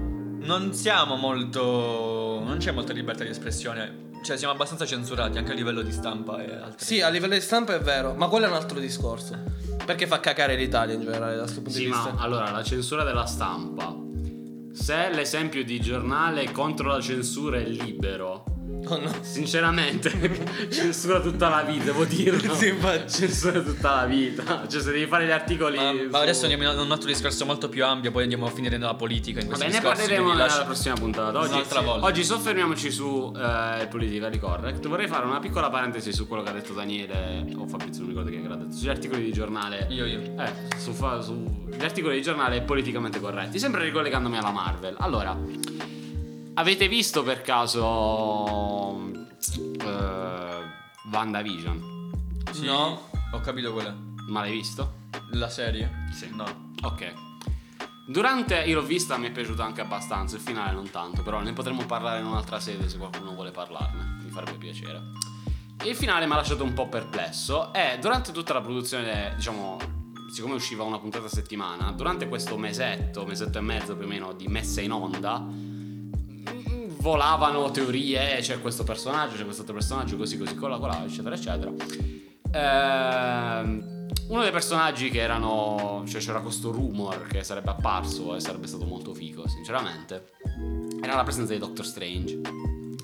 [0.42, 2.42] non siamo molto.
[2.46, 4.12] Non c'è molta libertà di espressione.
[4.24, 6.86] Cioè, siamo abbastanza censurati anche a livello di stampa e altri.
[6.86, 9.38] Sì, a livello di stampa è vero, ma quello è un altro discorso.
[9.86, 12.22] Perché fa cacare l'Italia in generale da questo punto Sì, di ma vista.
[12.24, 13.94] allora la censura della stampa.
[14.72, 18.46] Se l'esempio di giornale contro la censura è libero,
[18.86, 19.12] Oh no.
[19.22, 20.12] sinceramente,
[20.70, 22.54] censura tutta la vita, devo dirlo.
[22.54, 23.12] Sì, infatti.
[23.12, 24.68] Censura tutta la vita.
[24.68, 25.78] Cioè, se devi fare gli articoli.
[25.78, 28.50] Ma, ma su- adesso andiamo in un altro discorso molto più ampio, poi andiamo a
[28.50, 31.40] finire nella politica in questo Vabbè, ne parleremo nella lascia- prossima puntata.
[31.40, 32.06] Oggi, Un'altra volta.
[32.06, 34.88] oggi soffermiamoci su eh, il politically correct.
[34.88, 38.18] Vorrei fare una piccola parentesi su quello che ha detto Daniele o Fabrizio, non mi
[38.20, 38.76] ricordo che l'ha detto.
[38.76, 39.88] Sugli articoli di giornale.
[39.90, 40.20] Io, io.
[40.40, 44.96] Eh, su, fa- su- gli articoli di giornale politicamente corretti, sempre ricollegandomi alla Marvel.
[45.00, 45.38] Allora,
[46.56, 49.12] avete visto per caso
[49.80, 50.62] eh,
[51.12, 52.12] WandaVision?
[52.52, 53.10] Sì, No.
[53.32, 53.96] Ho capito quella.
[54.28, 55.02] Ma l'hai visto?
[55.32, 56.06] La serie?
[56.14, 56.30] Sì.
[56.34, 56.72] No.
[56.84, 57.14] Ok.
[58.06, 61.54] Durante, io l'ho vista, mi è piaciuta anche abbastanza, il finale non tanto, però ne
[61.54, 65.02] potremmo parlare in un'altra sede se qualcuno vuole parlarne, mi farebbe piacere.
[65.84, 69.78] Il finale mi ha lasciato un po' perplesso e durante tutta la produzione, diciamo,
[70.32, 74.34] siccome usciva una puntata a settimana, durante questo mesetto, mesetto e mezzo più o meno
[74.34, 75.44] di messa in onda,
[77.00, 81.72] volavano teorie, c'è questo personaggio, c'è questo altro personaggio, così così, cola cola, eccetera, eccetera.
[82.52, 83.92] Ehm,
[84.30, 86.04] uno dei personaggi che erano.
[86.08, 90.32] cioè c'era questo rumor che sarebbe apparso e sarebbe stato molto figo, sinceramente.
[91.02, 92.40] Era la presenza di Doctor Strange.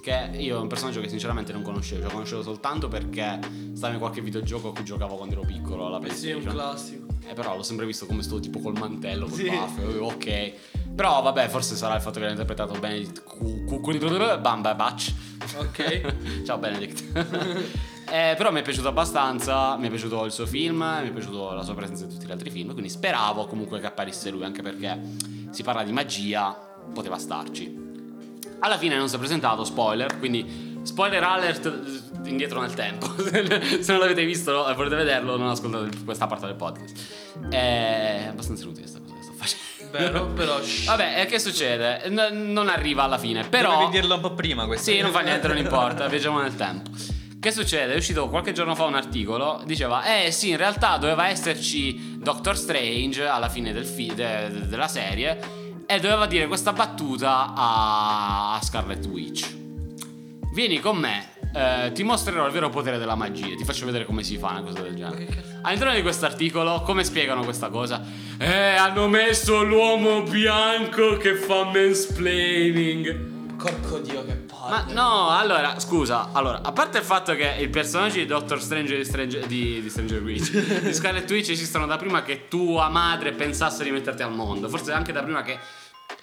[0.02, 3.38] Che io è un personaggio che sinceramente non conoscevo, cioè conoscevo soltanto perché
[3.73, 6.54] stava in qualche videogioco a cui giocavo quando ero piccolo alla Sì, è un PlayStation.
[6.54, 7.06] classico.
[7.28, 9.49] Eh, però l'ho sempre visto come sto tipo col mantello, col Sì.
[9.49, 10.54] buff, eh, ok.
[10.99, 15.13] Però vabbè, forse sarà il fatto che l'ha interpretato Benedict Cumberbatch.
[15.55, 16.43] Ok.
[16.43, 17.88] Ciao Benedict.
[18.12, 21.53] Eh, però mi è piaciuto abbastanza, mi è piaciuto il suo film, mi è piaciuto
[21.53, 24.63] la sua presenza in tutti gli altri film, quindi speravo comunque che apparisse lui, anche
[24.63, 24.99] perché
[25.51, 26.57] si parla di magia,
[26.91, 27.71] poteva starci.
[28.62, 33.13] Alla fine non si è presentato, spoiler, quindi spoiler alert eh, indietro nel tempo.
[33.21, 36.99] Se non l'avete visto e volete vederlo, non ascoltate questa parte del podcast.
[37.47, 39.68] È abbastanza inutile questa cosa che sto facendo.
[39.91, 40.60] Vero, però.
[40.86, 42.04] Vabbè, e che succede?
[42.10, 43.71] N- non arriva alla fine, però...
[43.73, 44.91] Dovevi dirlo un po' prima questo.
[44.91, 46.91] Sì, non fa niente, non importa, viaggiamo nel tempo.
[47.39, 47.93] Che succede?
[47.93, 52.58] È uscito qualche giorno fa un articolo, diceva, eh sì, in realtà doveva esserci Doctor
[52.58, 55.39] Strange alla fine del fi- de- de- della serie
[55.86, 59.56] e doveva dire questa battuta a, a Scarlet Witch.
[60.54, 64.23] Vieni con me, eh, ti mostrerò il vero potere della magia, ti faccio vedere come
[64.23, 65.27] si fa una cosa del genere.
[65.62, 68.03] All'interno di questo articolo, come spiegano questa cosa?
[68.38, 73.38] Eh, hanno messo l'uomo bianco che fa mansplaining.
[73.59, 74.93] Porco dio che Ma palle.
[74.93, 79.03] no, allora, scusa, allora, a parte il fatto che il personaggio di Doctor Strange di,
[79.03, 80.51] Strange, di, di Stranger Witch,
[80.82, 84.93] di Scarlet Witch esistono da prima che tua madre pensasse di metterti al mondo, forse
[84.93, 85.59] anche da prima che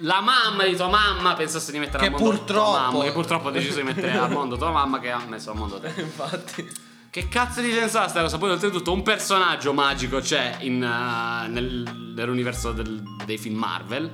[0.01, 3.12] la mamma di tua mamma pensasse di mettere Che al mondo purtroppo- tua mamma, che
[3.12, 5.92] purtroppo ha deciso di mettere al mondo tua mamma che ha messo al mondo te.
[6.01, 6.84] Infatti.
[7.09, 8.36] Che cazzo di senso ha sta cosa?
[8.36, 14.11] Poi oltretutto un personaggio magico c'è in, uh, nel- nell'universo del- dei film Marvel.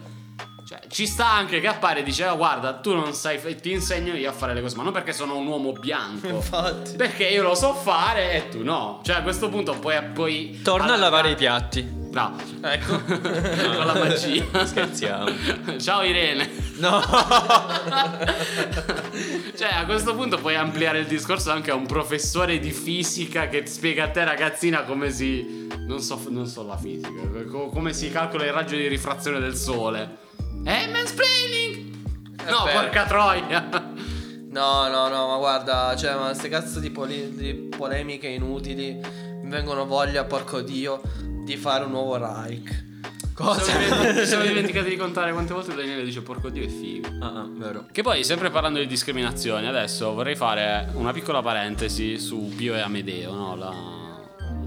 [0.64, 3.72] Cioè, ci sta anche che appare e dice: "Oh, guarda, tu non sai, f- ti
[3.72, 6.28] insegno io a fare le cose, ma non perché sono un uomo bianco.
[6.28, 6.95] Infatti.
[6.95, 9.01] Perché io lo so fare e tu no.
[9.03, 10.01] Cioè, a questo punto poi.
[10.14, 12.01] poi Torna a lavare i piatti.
[12.13, 12.37] Bravo.
[12.61, 13.01] Ecco.
[13.09, 14.67] Con la magia.
[14.67, 15.31] Scherziamo.
[15.79, 16.47] Ciao Irene.
[16.77, 17.01] No.
[19.57, 23.65] Cioè, a questo punto puoi ampliare il discorso anche a un professore di fisica che
[23.67, 25.69] spiega a te, ragazzina, come si.
[25.87, 27.09] Non so, non so la fisica,
[27.51, 30.19] co- come si calcola il raggio di rifrazione del sole.
[30.65, 31.95] Eh, mansplaining!
[32.49, 32.81] No, vero.
[32.81, 33.69] porca troia!
[34.51, 38.99] No, no, no, ma guarda, cioè, ma queste cazzo di, poli- di polemiche inutili
[39.43, 41.01] mi vengono voglia, porco dio,
[41.45, 42.90] di fare un nuovo Reich.
[43.34, 46.68] Ci siamo dimentic- ci siamo dimenticati di contare quante volte Daniele dice porco dio è
[46.68, 47.09] figo.
[47.20, 47.86] Ah, ah, vero.
[47.90, 52.80] Che poi, sempre parlando di discriminazioni, adesso vorrei fare una piccola parentesi su Pio e
[52.80, 53.57] Amedeo, no?
[53.57, 53.72] La,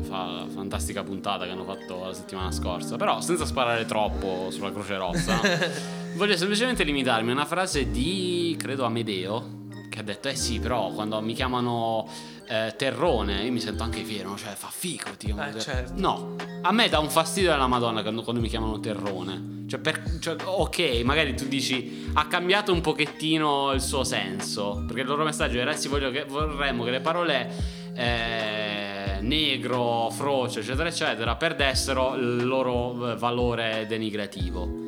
[0.01, 2.97] fa- la fantastica puntata che hanno fatto la settimana scorsa.
[2.97, 5.39] Però, senza sparare troppo sulla Croce Rossa,
[6.15, 10.89] voglio semplicemente limitarmi a una frase di, credo, Amedeo, che ha detto, eh sì, però
[10.89, 12.05] quando mi chiamano
[12.47, 15.93] eh, Terrone, io mi sento anche fiero, cioè fa figo, ti chiamano Eh, Ter- certo.
[15.95, 19.53] No, a me dà un fastidio della Madonna quando, quando mi chiamano Terrone.
[19.67, 24.83] Cioè, per- cioè, ok, magari tu dici ha cambiato un pochettino il suo senso.
[24.85, 27.49] Perché il loro messaggio era: sì, voglio che, vorremmo che le parole
[27.95, 34.83] eh, negro, froce, eccetera, eccetera, perdessero il loro eh, valore denigrativo.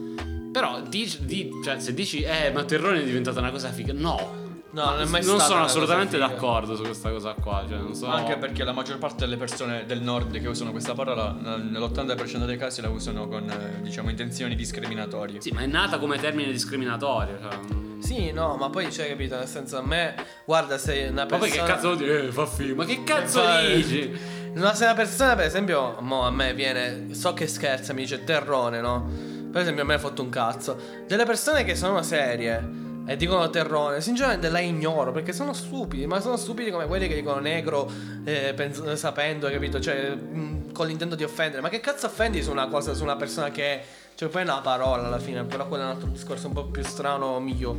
[0.52, 4.46] Però dici- di- cioè, se dici, eh, ma Terrone è diventata una cosa figa, no.
[4.70, 7.66] No, non è mai non sono assolutamente d'accordo su questa cosa qua.
[7.68, 8.08] Cioè, non so.
[8.08, 12.58] Anche perché la maggior parte delle persone del nord che usano questa parola, nell'80% dei
[12.58, 15.42] casi la usano con, eh, diciamo, intenzioni discriminatorie.
[15.42, 17.40] Sì, ma è nata come termine discriminatorio.
[17.42, 18.00] Cioè, mm.
[18.00, 20.16] Sì, no, ma poi c'è capito, nel senso a me,
[20.46, 21.40] guarda, se una Ma persona...
[21.40, 22.28] poi che cazzo vuol dire?
[22.28, 22.76] Eh, fa figo.
[22.76, 23.74] Ma che cazzo Infatti.
[23.74, 24.20] dici?
[24.56, 28.24] Ma se una persona, per esempio, mo a me viene, so che scherza, mi dice
[28.24, 29.10] terrone, no?
[29.52, 30.78] Per esempio, a me ha fatto un cazzo.
[31.08, 36.20] Delle persone che sono serie e dicono terrone, sinceramente la ignoro perché sono stupidi, ma
[36.20, 37.90] sono stupidi come quelli che dicono negro
[38.26, 39.80] eh, pens- sapendo, capito?
[39.80, 41.62] Cioè, mh, con l'intento di offendere.
[41.62, 43.82] Ma che cazzo offendi su una cosa, su una persona che.
[44.14, 46.66] Cioè, poi è una parola alla fine, però quello è un altro discorso un po'
[46.66, 47.74] più strano, mio.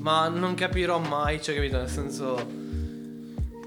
[0.00, 1.78] Ma non capirò mai, cioè, capito?
[1.78, 2.59] Nel senso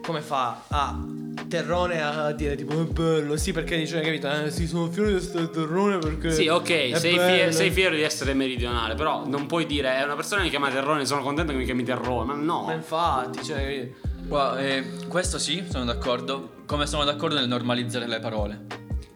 [0.04, 1.00] come fa a
[1.48, 5.16] terrone a dire tipo è bello sì perché dice capito eh, sì sono fiero di
[5.16, 9.66] essere terrone perché Sì, ok, sei, fie- sei fiero di essere meridionale, però non puoi
[9.66, 12.34] dire è una persona che mi chiama Terrone, sono contento che mi chiami Terrone, ma
[12.34, 12.64] no.
[12.64, 13.90] ma infatti cioè
[14.28, 14.58] capito?
[14.58, 16.62] Eh, questo sì, sono d'accordo.
[16.66, 18.66] Come sono d'accordo nel normalizzare le parole.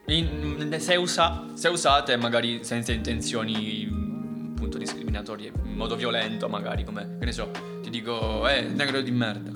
[0.08, 3.88] In- se, usa- se usate magari senza intenzioni
[4.56, 7.50] appunto discriminatorie, in modo violento magari, come che ne so,
[7.82, 9.52] ti dico, eh, negro di merda.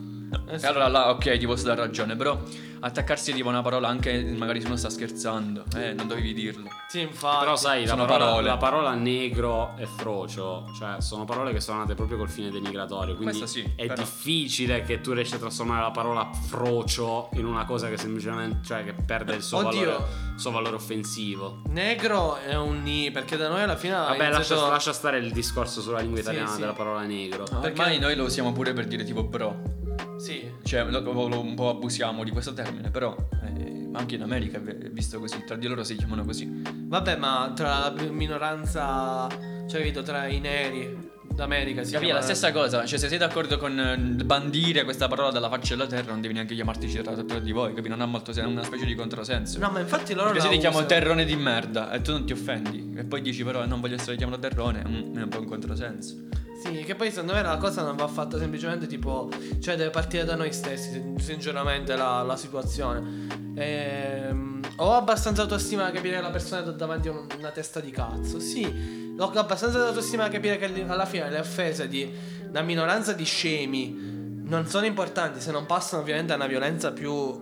[0.48, 0.66] Eh sì.
[0.66, 2.40] E allora là, ok, ti posso dare ragione, però
[2.84, 6.68] attaccarsi tipo a una parola anche magari se uno sta scherzando, eh, non dovevi dirlo.
[6.90, 11.60] sì infatti Però sai, la parola, la parola negro e frocio, cioè sono parole che
[11.60, 14.02] sono nate proprio col fine denigratorio, quindi sì, è però.
[14.02, 18.84] difficile che tu riesci a trasformare la parola frocio in una cosa che semplicemente, cioè
[18.84, 19.70] che perde il suo, Oddio.
[19.80, 20.04] valore,
[20.34, 21.62] il suo valore offensivo.
[21.70, 25.32] negro è un ni perché da noi alla fine Vabbè, lascia, iniziato- lascia stare il
[25.32, 26.60] discorso sulla lingua italiana sì.
[26.62, 27.44] della parola negro.
[27.44, 29.80] Perché- Ormai noi lo usiamo pure per dire tipo bro.
[30.18, 35.20] Sì Cioè, un po' abusiamo di questo termine, però eh, anche in America è visto
[35.20, 36.50] così, tra di loro si chiamano così.
[36.64, 39.28] vabbè ma tra la minoranza
[39.68, 42.06] cioè capito tra i neri d'America si Capì?
[42.06, 43.96] È la chiama- stessa cosa, cioè se sei d'accordo con eh,
[44.26, 47.74] bandire questa parola dalla faccia della terra, non devi neanche chiamarti tra, tra di voi,
[47.74, 47.88] capì?
[47.88, 49.58] Non ha molto senso, è una specie di controsenso.
[49.60, 52.34] no ma infatti loro Perché se ti chiamo terrone di merda e tu non ti
[52.34, 55.40] offendi, e poi dici però "Eh, non voglio essere chiamato terrone, mm, è un po'
[55.40, 56.16] un controsenso.
[56.62, 60.26] Sì, che poi secondo me la cosa non va fatta semplicemente tipo, cioè deve partire
[60.26, 63.28] da noi stessi, sin- sinceramente la, la situazione.
[63.56, 67.80] Ehm, ho abbastanza autostima da capire che la persona è davanti a un- una testa
[67.80, 72.14] di cazzo, sì, ho abbastanza autostima da capire che alla fine le offese di
[72.50, 73.96] una minoranza di scemi
[74.44, 77.42] non sono importanti se non passano ovviamente a una violenza più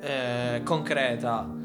[0.00, 1.60] eh, concreta.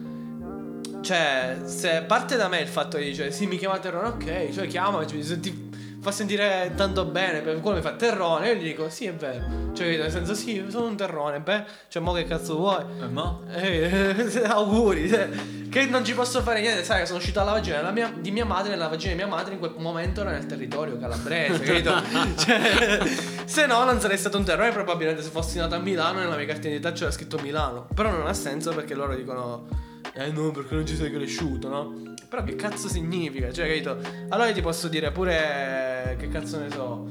[0.99, 4.67] Cioè, se parte da me il fatto di dire sì, mi chiamate Ron, ok, cioè
[4.67, 5.66] chiamami, cioè, se ti
[6.07, 9.73] fa sentire tanto bene, per quello mi fa terrone, io gli dico sì è vero,
[9.73, 12.81] cioè nel senso sì sono un terrone, beh, cioè mo che cazzo vuoi?
[13.01, 13.43] Eh, mo?
[13.51, 15.27] Eh, auguri, cioè,
[15.69, 18.69] che non ci posso fare niente, sai, sono uscito dalla vagina mia- di mia madre,
[18.69, 22.01] nella vagina di mia madre in quel momento era nel territorio calabrese, capito?
[22.39, 23.01] cioè,
[23.43, 26.45] se no non sarei stato un terrore, probabilmente se fossi nato a Milano nella mia
[26.45, 29.67] cartina d'identità c'era scritto Milano, però non ha senso perché loro dicono
[30.13, 32.15] eh no, perché non ci sei cresciuto, no?
[32.29, 33.51] Però che cazzo significa?
[33.51, 33.97] Cioè, capito?
[34.29, 37.07] Allora io ti posso dire pure che cazzo ne so,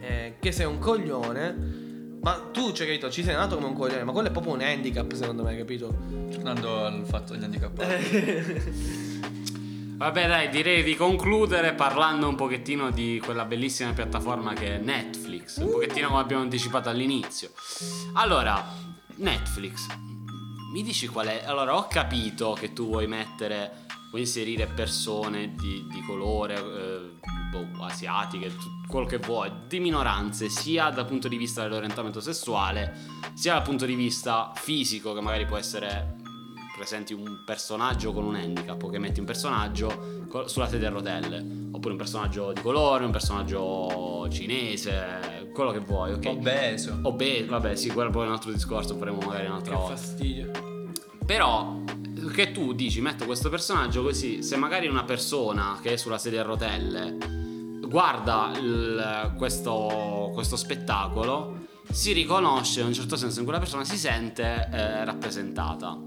[0.00, 1.80] eh, che sei un coglione.
[2.20, 4.60] Ma tu, cioè, capito, ci sei nato come un coglione, ma quello è proprio un
[4.60, 5.92] handicap, secondo me, capito?
[6.30, 9.30] Tornando al fatto degli handicappati.
[10.02, 15.58] Vabbè, dai, direi di concludere parlando un pochettino di quella bellissima piattaforma che è Netflix.
[15.58, 17.50] Un pochettino come abbiamo anticipato all'inizio.
[18.14, 18.64] Allora,
[19.16, 19.86] Netflix.
[20.72, 21.42] Mi dici qual è?
[21.44, 23.70] Allora, ho capito che tu vuoi mettere,
[24.12, 27.10] vuoi inserire persone di, di colore, eh,
[27.50, 28.52] boh, asiatiche,
[28.86, 32.94] quello che vuoi, di minoranze, sia dal punto di vista dell'orientamento sessuale,
[33.32, 36.16] sia dal punto di vista fisico, che magari può essere
[36.76, 41.38] presenti un personaggio con un handicap o che metti un personaggio sulla sedia a rotelle
[41.70, 46.26] oppure un personaggio di colore, un personaggio cinese, quello che vuoi, ok?
[46.26, 46.98] Obeso.
[47.02, 49.96] Obe- vabbè, sì, quello è poi un altro discorso, faremo magari un'altra Che volta.
[49.96, 50.50] fastidio.
[51.24, 51.80] Però
[52.30, 56.40] che tu dici metto questo personaggio così, se magari una persona che è sulla sedia
[56.40, 57.16] a rotelle
[57.92, 63.98] guarda il- questo, questo spettacolo, si riconosce in un certo senso in quella persona, si
[63.98, 65.98] sente eh, rappresentata.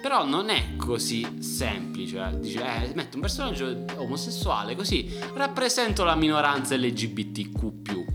[0.00, 2.38] Però non è così semplice.
[2.38, 8.05] Dici, eh, metto un personaggio omosessuale così rappresento la minoranza LGBTQ.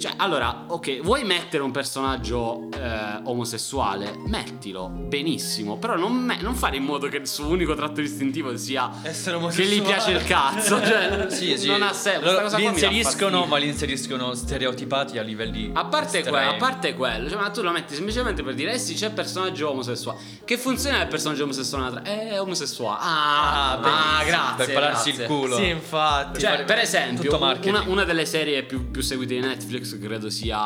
[0.00, 4.14] Cioè, allora, ok, vuoi mettere un personaggio eh, omosessuale?
[4.26, 5.76] Mettilo, benissimo.
[5.76, 9.36] Però non, me- non fare in modo che il suo unico tratto distintivo sia Essere
[9.36, 9.74] che omosessuale.
[9.76, 10.82] gli piace il cazzo.
[10.84, 11.66] Cioè, Sì, sì.
[11.68, 12.40] non ha senso.
[12.40, 15.70] Cosa li inseriscono, ma li inseriscono stereotipati a livelli.
[15.74, 18.78] A parte, que- a parte quello, cioè, ma tu lo metti semplicemente per dire, eh
[18.78, 20.18] sì, c'è il personaggio omosessuale.
[20.44, 22.02] Che funziona il personaggio omosessuale?
[22.02, 22.98] È omosessuale.
[23.02, 24.64] Ah, Ah, ah, grazie.
[24.66, 25.22] Per pararsi grazie.
[25.24, 25.56] il culo.
[25.56, 26.40] Sì, infatti.
[26.40, 30.56] Cioè, per esempio, una, una delle serie più, più seguite di Netflix credo sia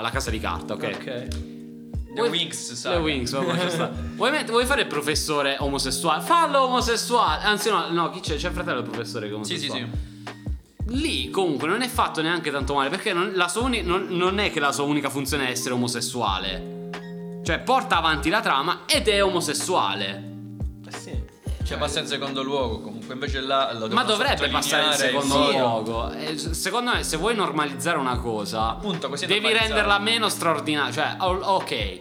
[0.00, 0.82] La Casa di Carta, ok?
[0.82, 1.04] ok.
[2.14, 3.02] The Vuoi- Wings, sai.
[3.02, 3.90] Wings, vabbè, ci sta.
[4.14, 6.22] vuoi, met- vuoi fare il professore omosessuale?
[6.22, 7.42] Fallo omosessuale!
[7.44, 8.36] Anzi, no, no, chi c'è?
[8.36, 9.84] C'è il fratello del professore che Sì, sì, sì.
[10.88, 14.38] Lì comunque non è fatto neanche tanto male perché non, la sua uni- non- non
[14.38, 16.72] è che la sua unica funzione è essere omosessuale.
[17.42, 20.32] Cioè porta avanti la trama ed è omosessuale.
[21.64, 21.66] Eh.
[21.66, 22.80] Cioè, passa in secondo luogo.
[22.80, 23.72] Comunque, invece là.
[23.72, 26.10] lo Ma dovrebbe passare in secondo luogo.
[26.12, 30.92] Eh, secondo me, se vuoi normalizzare una cosa, Appunto, così devi renderla meno straordinaria.
[30.92, 32.00] Cioè, o- ok,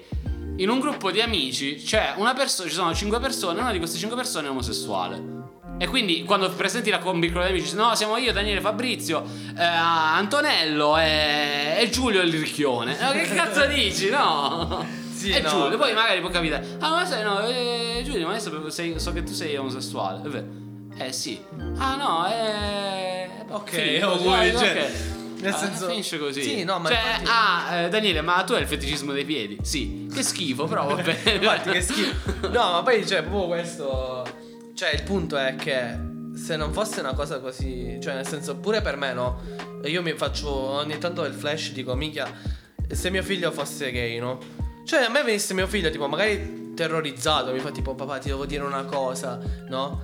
[0.57, 3.97] in un gruppo di amici c'è una persona, ci sono cinque persone, una di queste
[3.97, 5.41] cinque persone è omosessuale.
[5.79, 9.23] E quindi quando presenti la combicola di amici, dici, no, siamo io, Daniele, Fabrizio,
[9.57, 12.95] eh, Antonello e, e Giulio il ricchione.
[12.99, 14.09] No, che cazzo dici?
[14.09, 15.01] No.
[15.23, 16.65] Sì, e no, Giulio, poi magari può capitare.
[16.79, 20.21] Ah, ma sai, no, eh, Giulio, ma adesso sei- so che tu sei omosessuale.
[20.25, 20.45] È vero.
[20.97, 21.39] Eh sì.
[21.77, 23.29] Ah no, eh.
[23.49, 24.69] Ok, finito, auguri, dai, cioè,
[25.35, 25.41] ok.
[25.41, 26.41] nel Ah, senso- finisce così.
[26.43, 29.57] Sì, no, ma Cioè, infatti- ah, eh, Daniele, ma tu hai il feticismo dei piedi?
[29.61, 30.09] Sì.
[30.13, 31.17] Che schifo, però va bene.
[31.39, 32.47] Infatti, che schifo.
[32.49, 34.25] No, ma poi, cioè, proprio questo.
[34.75, 35.97] Cioè, il punto è che
[36.35, 37.97] se non fosse una cosa così.
[38.01, 39.39] Cioè, nel senso, pure per me, no?
[39.85, 42.31] Io mi faccio ogni tanto il flash, dico, minchia,
[42.91, 44.39] se mio figlio fosse gay, no?
[44.85, 48.45] Cioè, a me venisse mio figlio, tipo, magari terrorizzato, mi fa tipo, papà, ti devo
[48.45, 50.01] dire una cosa, no?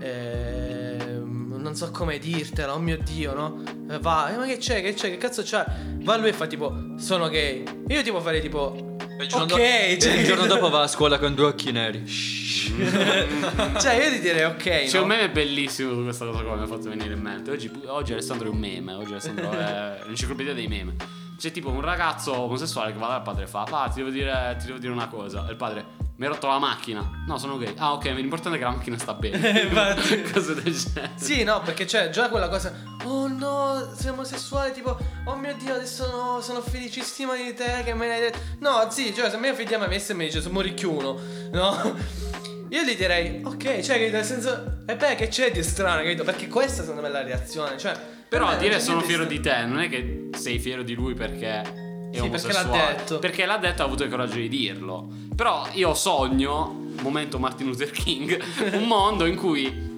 [0.00, 3.62] Ehm, non so come dirtela, oh mio dio, no?
[3.90, 5.64] E Va, eh, ma che c'è, che c'è, che cazzo c'è?
[6.00, 7.64] Va lui e fa tipo, sono gay.
[7.88, 10.86] Io tipo farei tipo, il giorno ok, dopo- e cioè- il giorno dopo va a
[10.88, 12.02] scuola con due occhi neri.
[12.06, 14.62] cioè, io ti direi ok.
[14.84, 15.02] C'è no?
[15.02, 17.50] un meme bellissimo su questa cosa qua, mi ha fatto venire in mente.
[17.50, 21.22] Oggi, oggi Alessandro è un meme, oggi Alessandro è l'enciclopedia dei meme.
[21.36, 24.56] C'è tipo un ragazzo omosessuale che va dal padre e fa: Pa, ti devo dire,
[24.58, 25.46] ti devo dire una cosa.
[25.46, 25.84] E il padre,
[26.16, 27.24] mi hai rotto la macchina.
[27.26, 27.74] No, sono gay.
[27.76, 29.62] Ah, ok, l'importante è che la macchina sta bene.
[29.62, 30.22] Infatti.
[30.32, 31.10] Cose del genere.
[31.16, 32.72] Sì, no, perché c'è già quella cosa.
[33.02, 37.94] Oh no, sei omosessuale, tipo, oh mio dio, adesso no, sono felicissima di te che
[37.94, 38.38] me l'hai detto.
[38.60, 41.18] No, sì, cioè, se mia figlia mi avesse e mi dice, sono ricchiuno,
[41.50, 41.96] no?
[42.70, 46.24] Io gli direi, ok, cioè, che nel senso, e beh, che c'è di strano, capito?
[46.24, 48.12] Perché questa secondo me è la reazione, cioè.
[48.28, 51.14] Però per a dire sono fiero di te, non è che sei fiero di lui
[51.14, 53.18] perché è Sì, perché l'ha detto.
[53.18, 55.08] Perché l'ha detto e ha avuto il coraggio di dirlo.
[55.34, 58.40] Però io sogno, momento Martin Luther King,
[58.74, 59.93] un mondo in cui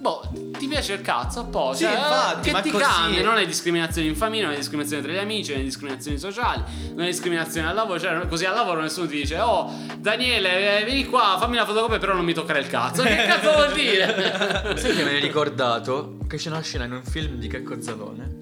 [0.00, 0.22] Boh,
[0.56, 1.74] ti piace il cazzo, a po'.
[1.74, 3.22] Sì, cioè, infatti, che ma ti così- cambia?
[3.22, 6.62] Non è discriminazione in famiglia, non è discriminazione tra gli amici, non è discriminazioni sociali,
[6.94, 8.00] non è discriminazione al lavoro.
[8.00, 11.98] Cioè, così al lavoro nessuno ti dice, oh, Daniele, eh, vieni qua, fammi la fotocopia,
[11.98, 13.02] però non mi toccare il cazzo.
[13.02, 14.74] Che cazzo vuol dire?
[14.78, 18.38] Sai che mi hai ricordato che c'è una scena in un film di Checco Zalone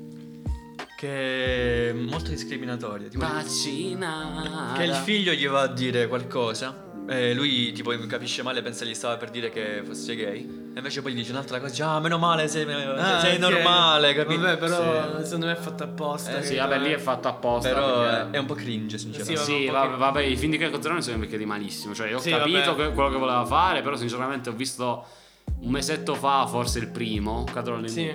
[0.96, 3.08] che è molto discriminatoria.
[3.08, 4.74] Tipo, Vaccina.
[4.76, 6.86] che il figlio gli va a dire qualcosa.
[7.10, 10.40] E lui tipo capisce male, pensa gli stava per dire che fosse gay.
[10.74, 13.40] E invece poi gli dice un'altra cosa, ah meno male sei, Ah, sei ok.
[13.40, 14.40] normale, capito?
[14.42, 15.24] Vabbè, però Sì.
[15.24, 16.38] secondo me è fatto apposta.
[16.38, 17.70] Eh, Sì, vabbè, lì è fatto apposta.
[17.70, 19.40] Però perché- è, un po' cringe, sinceramente.
[19.42, 21.94] Sì, Sì, vabbè, vabbè, i film di Checco Zalone sono invecchiati malissimo.
[21.94, 22.92] Cioè, io ho Sì, capito vabbè.
[22.92, 25.06] quello che voleva fare, però sinceramente ho visto
[25.60, 28.12] un mesetto fa, forse il primo, Cadono alle Sì.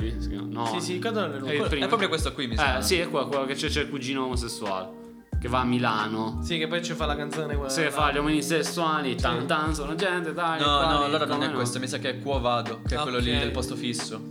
[0.49, 0.67] No.
[0.67, 1.55] Sì, sì, cadono le È nubi.
[1.55, 1.85] il primo.
[1.85, 2.77] È proprio questo qui, mi sa.
[2.77, 5.01] Eh, sì, è qua, quello che c'è, c'è il cugino omosessuale.
[5.43, 6.39] Che va a Milano.
[6.41, 7.69] Sì, che poi ci fa la canzone quella.
[7.69, 7.91] Se là.
[7.91, 10.57] fa gli uomini sessuali, tan tan, sono gente, dai.
[10.57, 11.55] No, quali, no, allora non è no.
[11.55, 14.21] questo, mi sa che è Quo Vado, che è quello lì del posto fisso.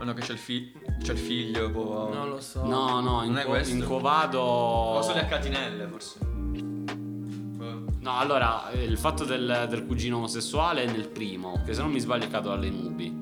[0.00, 0.72] O no, che c'è il, fi-
[1.02, 2.14] c'è il figlio, boh.
[2.14, 2.64] Non lo so.
[2.64, 3.74] No, no, in, Non è co- questo?
[3.74, 4.40] in Covado.
[4.40, 6.18] O solo a catinelle, forse.
[8.00, 12.00] No, allora, il fatto del, del cugino omosessuale è nel primo, che se non mi
[12.00, 13.14] sbaglio è caduto alle nubi.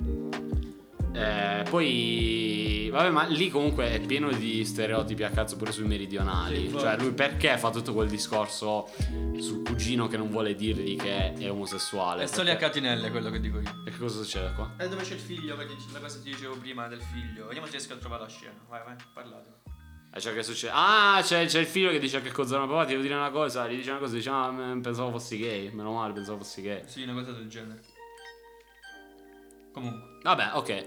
[1.13, 6.69] Eh, poi, vabbè, ma lì comunque è pieno di stereotipi a cazzo pure sui meridionali.
[6.69, 8.89] Sì, cioè, lui perché fa tutto quel discorso
[9.39, 12.23] sul cugino che non vuole dirgli che è omosessuale?
[12.23, 13.83] È solo a Perché- catinelle quello che dico io.
[13.87, 14.73] E che cosa succede qua?
[14.79, 15.57] E dove c'è il figlio?
[15.57, 17.47] Perché la cosa che ti dicevo prima del figlio.
[17.47, 18.55] Vediamo se riesco a trovare la scena.
[18.69, 19.59] Vai, vai, parlate.
[20.13, 20.73] Eh, cioè, che succede?
[20.75, 23.69] Ah, c'è, c'è il figlio che dice che cosa papà, ti devo dire una cosa.
[23.69, 25.71] Gli dice una cosa, dice, ah, pensavo fossi gay.
[25.73, 26.83] Meno male, pensavo fossi gay.
[26.87, 27.81] Sì, una cosa del genere.
[29.73, 30.19] Comunque.
[30.23, 30.85] Vabbè, ok.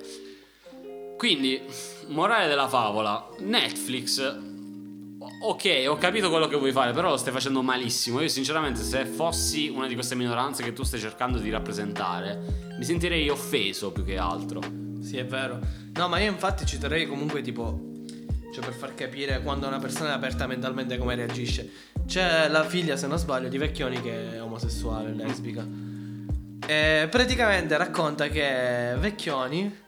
[1.18, 1.62] Quindi,
[2.08, 4.52] morale della favola, Netflix.
[5.42, 8.20] Ok, ho capito quello che vuoi fare, però lo stai facendo malissimo.
[8.22, 12.84] Io, sinceramente, se fossi una di queste minoranze che tu stai cercando di rappresentare, mi
[12.84, 14.62] sentirei offeso più che altro.
[15.02, 15.60] Sì, è vero.
[15.94, 17.92] No, ma io infatti ci terrei comunque tipo.
[18.54, 21.70] Cioè, per far capire quando una persona è aperta mentalmente come reagisce.
[22.06, 25.66] C'è la figlia, se non sbaglio, di Vecchioni che è omosessuale, lesbica.
[26.66, 29.82] E praticamente racconta che Vecchioni,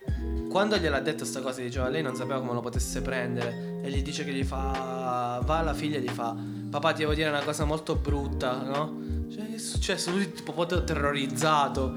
[0.49, 3.79] quando gliel'ha detto sta cosa, diceva lei non sapeva come lo potesse prendere.
[3.81, 5.41] E gli dice che gli fa.
[5.43, 6.35] Va alla figlia e gli fa.
[6.69, 9.01] Papà, ti devo dire una cosa molto brutta, no?
[9.31, 10.11] Cioè, che è successo?
[10.11, 11.93] Lui tipo un terrorizzato.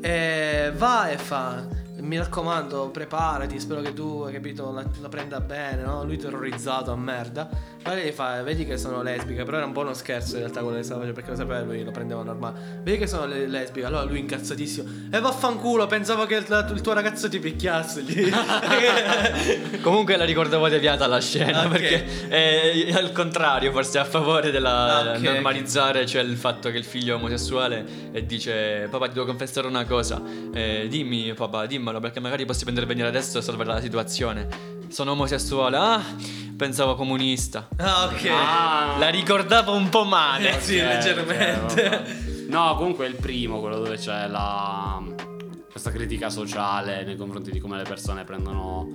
[0.00, 1.84] E va e fa.
[2.06, 6.04] Mi raccomando, preparati, spero che tu, hai capito, la, la prenda bene, no?
[6.04, 7.48] Lui terrorizzato a merda.
[7.82, 10.60] Poi lei fa, vedi che sono lesbica, però era un po' uno scherzo in realtà
[10.60, 12.80] quello che stava facendo, perché lo sapeva lui, lo prendeva normale.
[12.82, 14.88] Vedi che sono le- lesbica, allora lui incazzatissimo.
[15.10, 18.30] E vaffanculo, pensavo che il, il tuo ragazzo ti picchiasse lì.
[19.82, 21.68] Comunque la ricordavo deviata la scena Ok.
[21.70, 24.74] perché è al contrario, forse a favore della
[25.12, 29.14] Ah, ok, normalizzare, cioè il fatto che il figlio è omosessuale e dice papà ti
[29.14, 30.20] devo confessare una cosa,
[30.52, 34.48] eh, dimmi papà dimmelo perché magari posso prendere venire adesso e salvare la situazione.
[34.88, 36.02] Sono omosessuale, ah
[36.56, 37.68] pensavo comunista.
[37.76, 38.26] ah, ok.
[38.30, 40.56] Ah, La ricordavo un po' male.
[40.56, 41.86] Eh, sì, leggermente.
[41.86, 42.14] ok, vabbè.
[42.48, 45.02] no, comunque è il primo, quello dove c'è la.
[45.70, 48.88] questa critica sociale nei confronti di come le persone prendono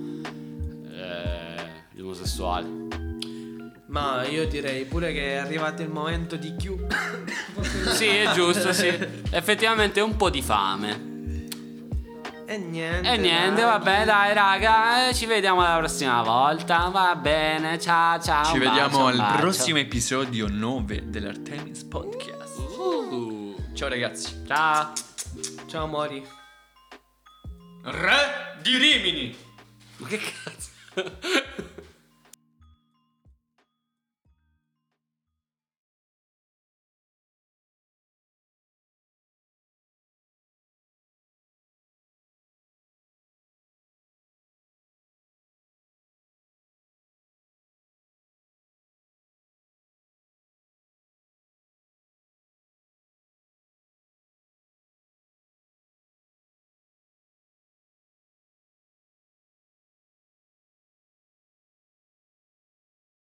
[0.90, 2.88] eh, gli omosessuali.
[3.86, 7.30] Ma io direi pure che è arrivato il momento di chiudere.
[7.92, 8.88] Sì, è giusto, sì.
[9.30, 11.11] Effettivamente un po' di fame.
[12.52, 13.08] E niente.
[13.10, 13.70] E niente, dai.
[13.70, 16.88] vabbè, dai, raga, eh, ci vediamo la prossima volta.
[16.92, 18.44] Va bene, ciao, ciao.
[18.44, 19.36] Ci vediamo bacio, un al bacio.
[19.38, 22.58] prossimo episodio 9 dell'Artemis Podcast.
[22.58, 24.42] Uh, Ciao ragazzi.
[24.46, 24.92] ciao.
[25.66, 26.22] Ciao Mori.
[27.84, 29.36] Re di Rimini.
[29.96, 31.70] Ma che cazzo?